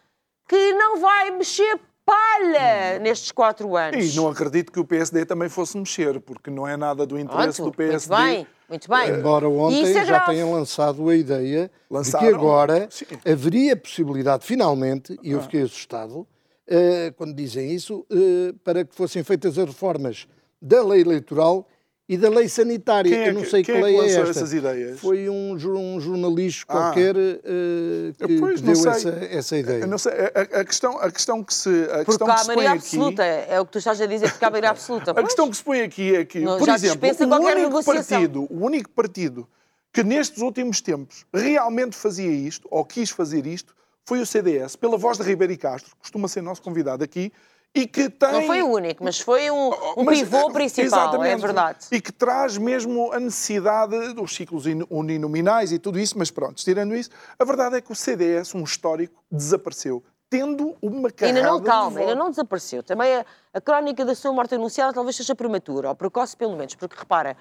[0.46, 4.14] que não vai mexer palha nestes quatro anos.
[4.14, 7.60] E não acredito que o PSD também fosse mexer, porque não é nada do interesse
[7.60, 8.14] Pronto, do PSD.
[8.14, 9.10] Muito bem, muito bem.
[9.10, 12.24] Embora E ontem é já tenham lançado a ideia Lançaram?
[12.26, 13.04] de que agora Sim.
[13.30, 16.26] haveria possibilidade, finalmente, e eu fiquei assustado
[16.66, 20.26] eh, quando dizem isso, eh, para que fossem feitas as reformas
[20.60, 21.66] da lei eleitoral
[22.08, 23.14] e da lei sanitária.
[23.14, 24.30] É eu não que- sei que é que lei é esta.
[24.30, 24.98] essas ideias?
[24.98, 26.72] Foi um, um jornalista Ah.
[26.74, 29.80] qualquer eh, que, Pois, que deu essa, essa ideia.
[29.80, 32.46] Eu não sei, a, a questão, a questão que se, a Porque questão há que
[32.46, 35.10] põe maioria aqui, absoluta, é o que tu estás a dizer, porque há maioria absoluta.
[35.18, 38.18] a questão que se põe aqui é que, Não, por exemplo, o único negociação.
[38.18, 39.48] partido, o único partido
[39.92, 43.74] que nestes últimos tempos realmente fazia isto ou quis fazer isto
[44.06, 47.30] foi o CDS, pela voz de Ribeiro e Castro, que costuma ser nosso convidado aqui
[47.78, 51.24] e que tem Não foi o único, mas foi um, um Mas, pivô eh, principal,
[51.24, 51.86] é verdade.
[51.92, 56.56] E que traz mesmo a necessidade dos ciclos in- uninominais e tudo isso, mas pronto,
[56.56, 61.48] tirando isso, a verdade é que o CDS, um histórico, desapareceu, tendo uma carrada Ainda
[61.50, 62.82] não, de calma, ainda não desapareceu.
[62.82, 63.24] Também a,
[63.54, 67.36] a crónica da sua morte anunciada talvez seja prematura, ou precoce pelo menos, porque repara,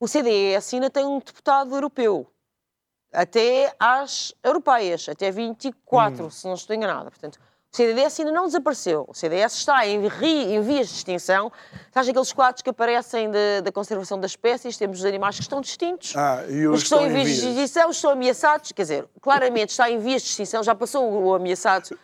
[0.00, 2.26] o CDS ainda tem um deputado europeu,
[3.12, 7.10] até às europeias, até 24, se não estou enganada.
[7.10, 7.38] Portanto,
[7.72, 9.06] O CDS ainda não desapareceu.
[9.08, 11.50] O CDS está em, ri, em vias de extinção.
[11.90, 13.30] Sabes aqueles quadros que aparecem
[13.64, 14.76] da conservação das espécies?
[14.76, 16.14] Temos os animais que estão distintos.
[16.14, 18.72] Ah, e os, os que estão, estão em vias de extinção estão ameaçados.
[18.72, 20.62] Quer dizer, claramente está em vias de extinção.
[20.62, 21.96] Já passou o ameaçado.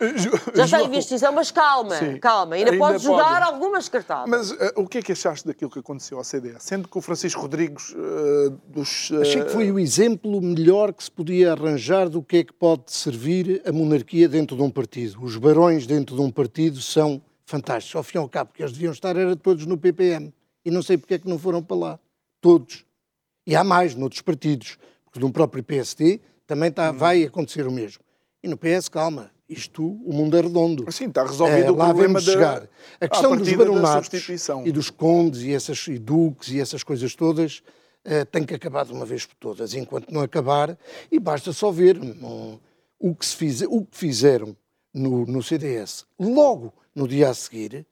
[0.55, 2.17] Já está em vias de extinção, mas calma, Sim.
[2.17, 2.55] calma.
[2.55, 3.53] Ainda, Ainda pode jogar pode.
[3.53, 4.27] algumas cartadas.
[4.27, 6.63] Mas uh, o que é que achaste daquilo que aconteceu ao CDS?
[6.63, 9.11] Sendo que o Francisco Rodrigues uh, dos...
[9.11, 12.53] Uh, Achei que foi o exemplo melhor que se podia arranjar do que é que
[12.53, 15.23] pode servir a monarquia dentro de um partido.
[15.23, 17.95] Os barões dentro de um partido são fantásticos.
[17.95, 20.33] Ao fim e ao cabo, porque eles deviam estar era todos no PPM.
[20.63, 21.99] E não sei porque é que não foram para lá.
[22.41, 22.85] Todos.
[23.45, 24.77] E há mais noutros partidos.
[25.05, 28.03] Porque no próprio PSD também tá, vai acontecer o mesmo.
[28.43, 29.31] E no PS, calma.
[29.49, 30.91] Isto, o mundo é redondo.
[30.91, 32.69] Sim, está resolvido É, o lá problema vamos da, chegar.
[33.01, 34.29] A questão dos baronatos
[34.63, 37.63] e dos condes e, essas, e duques e essas coisas todas
[38.05, 39.73] eh, tem que acabar de uma vez por todas.
[39.73, 40.77] Enquanto não acabar,
[41.11, 42.59] e basta só ver não,
[42.99, 44.55] o, que se fiz, o que fizeram
[44.93, 47.85] no, no CDS logo no dia a seguir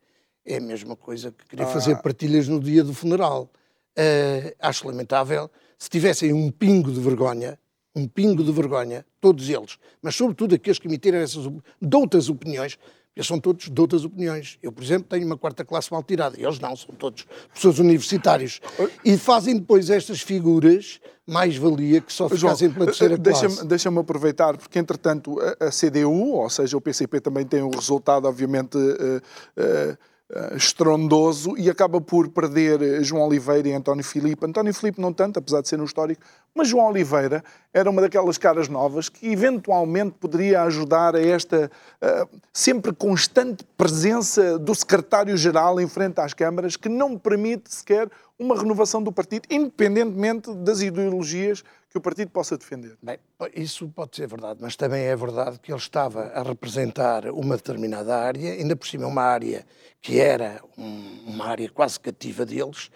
[0.46, 1.98] é a mesma coisa que querer fazer Ah.
[1.98, 3.50] partilhas no dia do funeral.
[3.96, 5.50] Eh, acho lamentável.
[5.78, 7.60] Se tivessem um pingo de vergonha,
[7.96, 11.44] um pingo de vergonha, todos eles, mas sobretudo aqueles que emitiram essas
[11.82, 12.78] de outras opiniões,
[13.18, 14.60] eles são todos de outras opiniões.
[14.62, 16.40] Eu, por exemplo, tenho uma quarta classe mal tirada.
[16.40, 18.62] Eles não, são todos professores universitários.
[19.04, 23.68] E fazem depois estas figuras mais-valia que só ficassem pela terceira eh, deixa-me classe.
[23.68, 28.28] deixa-me aproveitar, porque entretanto a, a CDU, ou seja, o PCP também tem um resultado
[28.28, 29.22] obviamente eh,
[29.58, 29.98] eh,
[30.30, 34.46] eh, estrondoso e acaba por perder eh, João Oliveira e António Filipe.
[34.46, 36.22] António Filipe não tanto, apesar de ser no histórico,
[36.56, 37.44] mas João Oliveira
[37.74, 41.70] era uma daquelas caras novas que eventualmente poderia ajudar a esta
[42.02, 48.58] eh, sempre constante presença do secretário-geral em frente às câmaras, que não permite sequer uma
[48.58, 52.98] renovação do partido, independentemente das ideologias que o partido possa defender.
[53.02, 53.18] Bem,
[53.56, 58.16] isso pode ser verdade, mas também é verdade que ele estava a representar uma determinada
[58.18, 59.66] área, ainda por cima uma área
[60.02, 62.90] que era um- uma área quase cativa deles,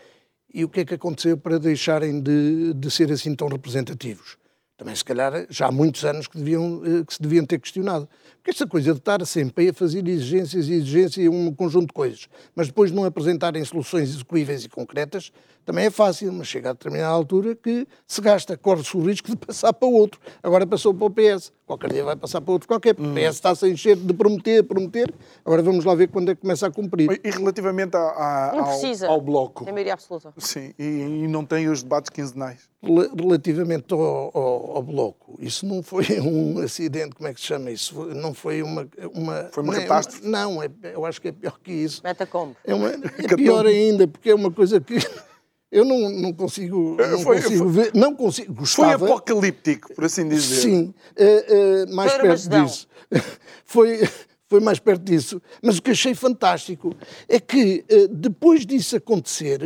[0.53, 4.37] e o que é que aconteceu para deixarem de, de ser assim tão representativos?
[4.77, 8.09] Também, se calhar, já há muitos anos que, deviam, eh, que se deviam ter questionado.
[8.41, 11.93] Porque esta coisa de estar sempre a fazer exigências e exigências e um conjunto de
[11.93, 15.31] coisas, mas depois não apresentarem soluções execuíveis e concretas,
[15.63, 19.37] também é fácil, mas chega a determinada altura que se gasta, corre-se o risco de
[19.37, 20.19] passar para outro.
[20.41, 21.53] Agora passou para o PS.
[21.67, 22.95] Qualquer dia vai passar para outro qualquer.
[22.95, 25.13] porque O PS está-se a encher de prometer, prometer.
[25.45, 27.21] Agora vamos lá ver quando é que começa a cumprir.
[27.23, 29.07] E relativamente a- a- Não ao, precisa.
[29.07, 30.33] ao Bloco, Tem maioria absoluta.
[30.39, 32.67] sim, e, e não tem os debates quinzenais.
[32.81, 37.45] Rel- Relativamente ao, ao- ao Bloco, isso não foi um acidente, como é que se
[37.45, 37.93] chama isso?
[37.93, 38.87] Foi- Não foi uma...
[39.13, 40.25] uma Foi uma não é catástrofe?
[40.25, 42.01] Não, é- eu acho que é pior que isso.
[42.01, 42.55] Metacombo.
[42.65, 44.95] É, uma, é pior ainda, porque é uma coisa que
[45.69, 47.91] eu não, não consigo, não Foi- consigo foi- ver.
[47.93, 48.53] Não consigo.
[48.53, 49.05] Foi Gostava.
[49.05, 50.61] apocalíptico, por assim dizer.
[50.61, 52.87] Sim, eh, eh, mais Foi perto disso.
[53.65, 53.99] foi,
[54.47, 55.41] foi mais perto disso.
[55.61, 56.95] Mas o que achei fantástico
[57.27, 59.59] é que, eh, depois disso acontecer,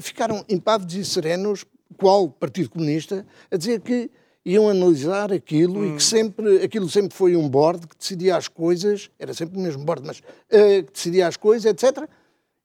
[0.00, 1.64] ficaram impávidos e serenos,
[1.96, 4.10] qual Partido Comunista, a dizer que
[4.50, 9.10] iam analisar aquilo e que sempre, aquilo sempre foi um board que decidia as coisas,
[9.18, 12.08] era sempre o mesmo board, mas eh, que decidia as coisas, etc.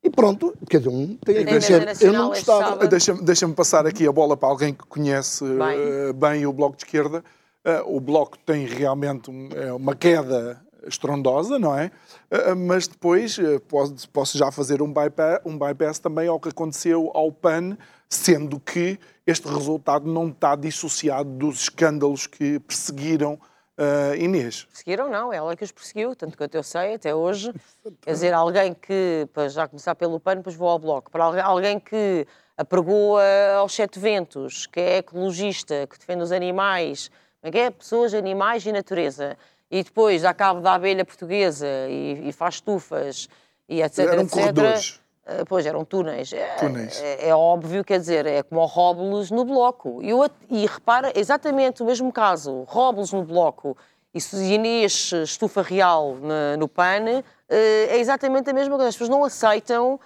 [0.03, 1.93] E pronto, cada um tem a dizer.
[2.01, 2.87] Eu não gostava.
[2.87, 5.77] Deixa-me deixa passar aqui a bola para alguém que conhece Bem.
[5.79, 7.23] eh, bem o Bloco de Esquerda.
[7.63, 11.89] Eh, o Bloco tem realmente um- é uma queda estrondosa, não é?
[12.29, 16.49] Eh, mas depois eh, posso, posso já fazer um bypass, um bypass também ao que
[16.49, 17.77] aconteceu ao PAN,
[18.13, 23.39] sendo que este resultado não está dissociado dos escândalos que perseguiram
[23.77, 24.65] eh, Inês.
[24.65, 27.51] Perseguiram, não, ela que os perseguiu, tanto quanto eu sei, até hoje.
[28.01, 31.79] Quer dizer, alguém que, para já começar pelo pano, depois vou ao bloco, para alguém,
[31.79, 33.23] que apregoa
[33.57, 37.09] aos sete ventos, que é ecologista, que defende os animais,
[37.41, 37.71] é que é?
[37.71, 39.37] Pessoas, animais e natureza.
[39.71, 43.27] E depois dá cabo da abelha portuguesa e, e faz estufas
[43.67, 44.33] e etc, Eram etc.
[44.33, 45.02] corredores.
[45.25, 46.33] Ah, Pois, eram túneis.
[46.33, 46.99] É, Túneis.
[47.01, 50.01] É, é óbvio, quer dizer, é como o Róbulos no bloco.
[50.01, 53.77] E, at- e repara, exatamente o mesmo caso, Róbulos no bloco
[54.13, 54.19] e
[54.53, 58.89] Inês Estufa Real na- no PAN, eh, é exatamente a mesma coisa.
[58.89, 59.99] As pessoas não aceitam...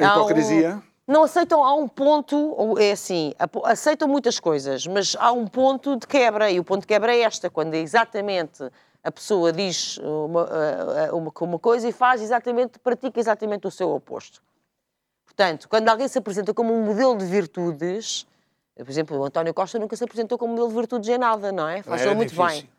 [0.00, 0.82] A há um- hipocrisia?
[1.06, 6.06] não aceitam, há um ponto, é assim, aceitam muitas coisas, mas há um ponto de
[6.06, 8.66] quebra, e o ponto de quebra é esta, quando exatamente
[9.04, 13.90] a pessoa diz uma, ah, uma, uma coisa e faz exatamente, pratica exatamente o seu
[13.94, 14.40] oposto.
[15.34, 18.26] Portanto, quando alguém se apresenta como um modelo de virtudes,
[18.76, 21.66] por exemplo, o António Costa nunca se apresentou como modelo de virtudes em nada, não
[21.68, 21.82] é?
[21.82, 22.62] Faz Era ele muito difícil.
[22.62, 22.70] bem.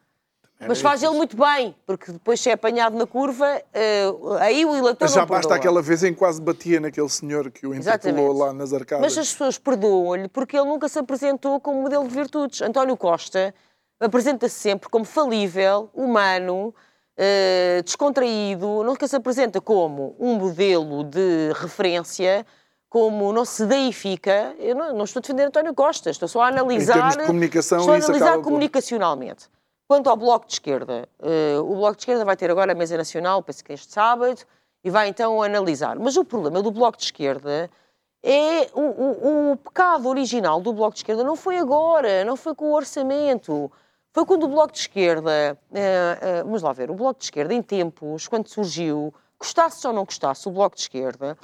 [0.67, 4.05] Mas faz ele muito bem, porque depois se é apanhado na curva, eh,
[4.39, 5.57] aí o eleitor Já não basta perdoa.
[5.57, 8.39] aquela vez em que quase batia naquele senhor que o interpelou Exatamente.
[8.39, 9.01] lá nas arcadas.
[9.03, 12.61] Mas as pessoas perdoam-lhe porque ele nunca se apresentou como modelo de virtudes.
[12.61, 13.53] António Costa
[13.99, 16.73] apresenta-se sempre como falível, humano,
[17.17, 22.45] uh, descontraído, nunca se apresenta como um modelo de referência,
[22.89, 24.53] como não se deifica.
[24.59, 26.93] Eu não, não estou a defender António Costa, estou só a analisar.
[26.95, 29.47] Em termos de comunicação, estou a analisar acaba por- comunicacionalmente.
[29.87, 32.95] Quanto ao Bloco de Esquerda, eh, o Bloco de Esquerda vai ter agora a mesa
[32.97, 34.41] nacional, penso que este sábado,
[34.83, 35.97] e vai então analisar.
[35.99, 37.69] Mas o problema do Bloco de Esquerda
[38.23, 42.55] é o, o- o pecado original do Bloco de Esquerda não foi agora, não foi
[42.55, 43.71] com o orçamento.
[44.13, 47.51] Foi quando o Bloco de Esquerda, eh, eh, vamos lá ver, o Bloco de Esquerda
[47.53, 51.35] em tempos, quando surgiu, gostasse ou não gostasse o Bloco de Esquerda,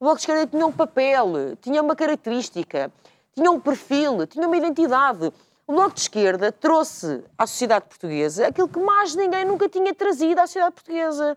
[0.00, 2.90] o Bloco de Esquerda tinha um papel, tinha uma característica,
[3.32, 5.32] tinha um perfil, tinha uma identidade.
[5.68, 10.40] O Bloco de Esquerda trouxe à sociedade portuguesa aquilo que mais ninguém nunca tinha trazido
[10.40, 11.36] à sociedade portuguesa.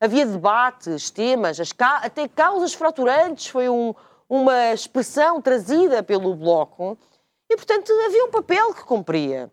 [0.00, 3.94] Havia debates, temas, as ca- até causas fraturantes, foi um-
[4.28, 6.96] uma expressão trazida pelo Bloco.
[7.50, 9.50] E, portanto, havia um papel que cumpria.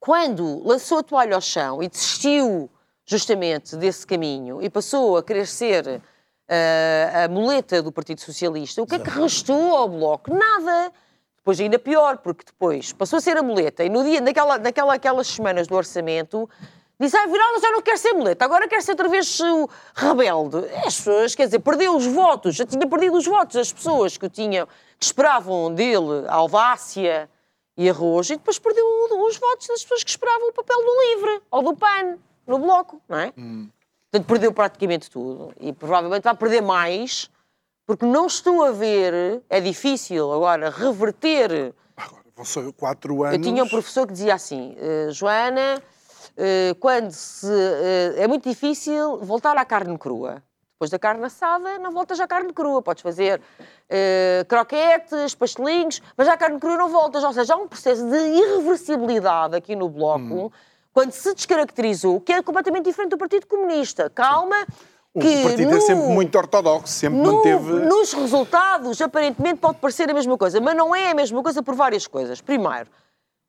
[0.00, 2.70] Quando lançou a toalha ao chão e desistiu
[3.04, 6.00] justamente desse caminho e passou a querer ser
[6.48, 10.32] ah, a muleta do Partido Socialista, o que é que restou ao Bloco?
[10.32, 10.90] Nada.
[11.36, 14.94] Depois ainda pior, porque depois passou a ser a muleta e no dia, naquela, naquela,
[14.94, 16.48] aquelas semanas do orçamento,
[16.98, 20.66] disse, ah, afinal já não quero ser muleta, agora quero ser outra vez o rebelde.
[20.82, 24.24] As pessoas, quer dizer, perdeu os votos, já tinha perdido os votos, as pessoas que
[24.24, 24.66] o tinham,
[24.98, 27.28] que esperavam dele a audácia
[27.80, 28.84] e arroz, e depois perdeu
[29.26, 33.00] os votos das pessoas que esperavam o papel do LIVRE ou do PAN no Bloco,
[33.08, 33.32] não é?
[33.32, 37.30] Portanto, perdeu praticamente tudo e provavelmente vai perder mais,
[37.86, 41.72] porque não estou a ver, é difícil agora reverter.
[41.96, 43.36] Agora, vão ser quatro anos.
[43.36, 45.82] Eu tinha um professor que dizia assim, "Eh, Joana,
[46.36, 47.46] eh, quando se.
[47.50, 50.42] eh, é muito difícil voltar à carne crua.
[50.80, 52.80] Depois da carne assada, não voltas à carne crua.
[52.80, 53.38] Podes fazer
[53.86, 57.22] eh, croquetes, pastelinhos, mas à carne crua não voltas.
[57.22, 60.50] Ou seja, há um processo de irreversibilidade aqui no Bloco,
[60.90, 64.08] quando se descaracterizou, que é completamente diferente do Partido Comunista.
[64.08, 64.56] Calma,
[65.12, 67.72] O que partido no, é sempre muito ortodoxo, sempre no- manteve.
[67.74, 71.74] Nos resultados, aparentemente, pode parecer a mesma coisa, mas não é a mesma coisa por
[71.74, 72.40] várias coisas.
[72.40, 72.88] Primeiro,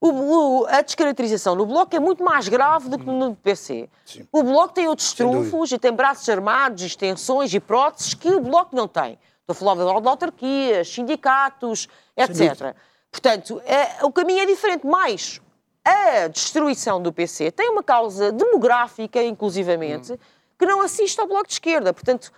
[0.09, 3.87] o- a descaracterização no Bloco é muito mais grave do que no PC.
[4.31, 8.75] O Bloco tem outros trunfos e tem braços armados, extensões e próteses que o Bloco
[8.75, 9.19] não tem.
[9.41, 11.87] Estou a falar de autarquias, sindicatos,
[12.17, 12.75] etc.
[13.11, 15.39] Portanto, é- o caminho é diferente, mas
[15.85, 20.17] a destruição do PC tem uma causa demográfica, inclusivamente,
[20.57, 21.91] que não assiste ao Bloco de Esquerda.
[21.93, 22.31] Portanto,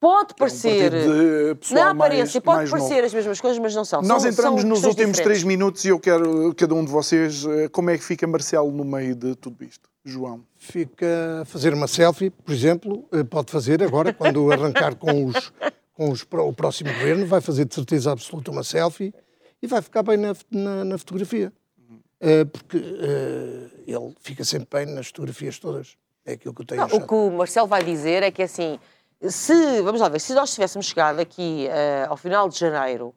[0.00, 0.90] pode parecer...
[0.90, 1.12] partido
[1.48, 3.06] de pessoal na aparência mais- pode mais parecer novo.
[3.06, 4.02] as mesmas coisas, mas não são.
[4.02, 5.44] Nós São- entramos são nos últimos três diferentes.
[5.44, 8.84] minutos e eu quero, cada um de vocês, eh, como é que fica Marcelo no
[8.84, 9.88] meio de tudo isto?
[10.04, 10.42] João.
[10.56, 15.52] Fica a fazer uma selfie, por exemplo, eh, pode fazer agora, quando arrancar com, os,
[15.94, 19.12] com os, o próximo governo, vai fazer de certeza absoluta uma selfie
[19.60, 21.52] e vai ficar bem na, na- na fotografia.
[22.20, 25.96] Eh, porque eh, ele fica sempre bem nas fotografias todas.
[26.24, 28.78] É aquilo que eu tenho Não, o que o Marcelo vai dizer é que assim,
[29.26, 33.12] se, vamos lá ver, se nós tivéssemos chegado aqui eh, ao final de janeiro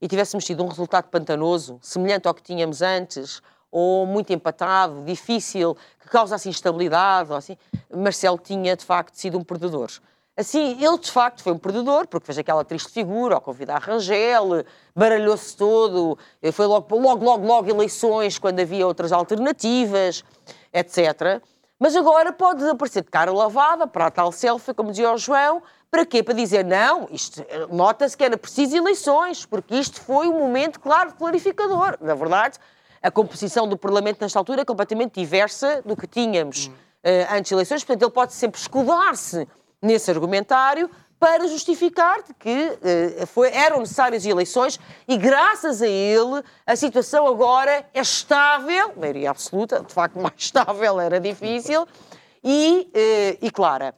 [0.00, 5.76] e tivéssemos tido um resultado pantanoso, semelhante ao que tínhamos antes, ou muito empatado, difícil,
[6.00, 7.56] que causasse instabilidade, ou assim,
[7.92, 9.90] Marcelo tinha de facto sido um perdedor.
[10.36, 14.64] Assim, ele de facto foi um perdedor, porque fez aquela triste figura ao convidar Rangel,
[14.94, 16.18] baralhou-se todo,
[16.52, 20.24] foi logo, logo, logo, logo eleições, quando havia outras alternativas,
[20.72, 21.42] etc.
[21.82, 25.60] Mas agora pode aparecer de cara lavada para a tal selfie, como dizia o João,
[25.90, 26.22] para quê?
[26.22, 30.78] Para dizer, não, isto eh, nota-se que era preciso eleições, porque isto foi um momento,
[30.78, 31.98] claro, clarificador.
[32.00, 32.56] Na verdade,
[33.02, 36.70] a composição do Parlamento nesta altura é completamente diversa do que tínhamos
[37.02, 39.48] eh, antes de eleições, portanto, ele pode sempre escudar-se
[39.82, 40.88] nesse argumentário
[41.22, 47.28] para justificar de que eh, foi- eram necessárias eleições e, graças a ele, a situação
[47.28, 51.86] agora é estável, maioria absoluta, de facto, mais estável era difícil,
[52.42, 53.94] e, eh, e clara.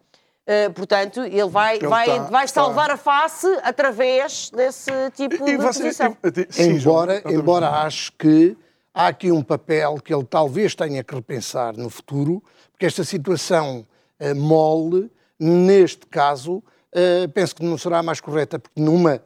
[0.46, 5.56] Eh, portanto, ele vai, Ele vai, está- vai salvar a face através desse tipo de
[5.56, 6.16] vocês- posição.
[6.22, 8.54] e- sim, João, embora, embora acho que
[8.92, 13.86] há aqui um papel que ele talvez tenha que repensar no futuro, porque esta situação
[14.20, 15.10] eh, mole,
[15.40, 16.62] neste caso,
[16.94, 19.20] eh, penso que não será a mais correta, porque numa,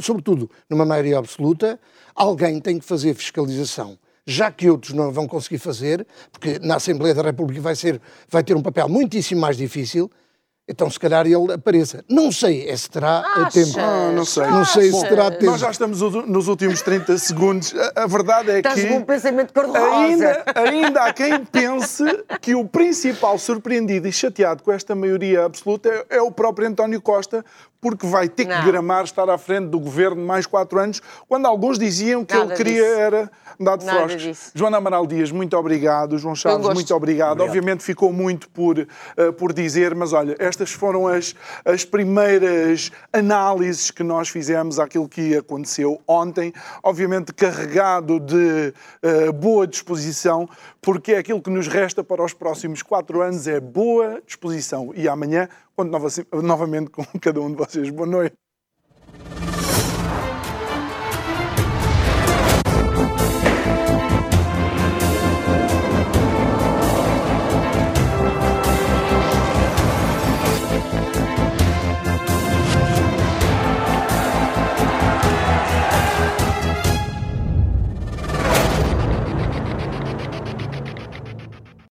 [0.00, 1.78] sobretudo numa maioria absoluta,
[2.14, 3.98] alguém tem que fazer fiscalização.
[4.26, 8.42] Já que outros não vão conseguir fazer, porque na Assembleia da República vai, ser, vai
[8.42, 10.10] ter um papel muitíssimo mais difícil,
[10.68, 12.04] então se calhar ele apareça.
[12.08, 13.54] Não sei é se terá eh, Achas?
[13.54, 13.78] tempo.
[13.78, 14.46] Ah, não sei.
[14.46, 15.46] Não sei se terá tempo.
[15.46, 17.74] Nós já estamos nos últimos 30 segundos.
[17.74, 18.88] A, a verdade é Estás que.
[18.88, 19.94] com um pensamento cor-de-rosa.
[19.94, 22.02] Ainda, ainda há quem pense
[22.40, 27.00] que o principal surpreendido e chateado com esta maioria absoluta é, é o próprio António
[27.00, 27.44] Costa,
[27.86, 28.56] porque vai ter Não.
[28.58, 32.46] que gramar estar à frente do governo mais quatro anos, quando alguns diziam que Nada
[32.46, 32.98] ele queria disso.
[32.98, 33.30] era
[33.60, 34.50] dar de frosques.
[34.56, 36.18] Joana Amaral Dias, muito obrigado.
[36.18, 37.40] João Chaves, muito obrigado.
[37.42, 41.32] Obviamente ficou muito por, eh, por dizer, mas olha, estas foram as,
[41.64, 46.52] as primeiras análises que nós fizemos àquilo que aconteceu ontem.
[46.82, 50.48] Obviamente carregado de eh, boa disposição,
[50.82, 54.92] porque é aquilo que nos resta para os próximos quatro anos é boa disposição.
[54.96, 56.08] E amanhã, conto nova-
[56.42, 57.90] novamente com cada um de vocês.
[57.90, 58.36] Boa noite.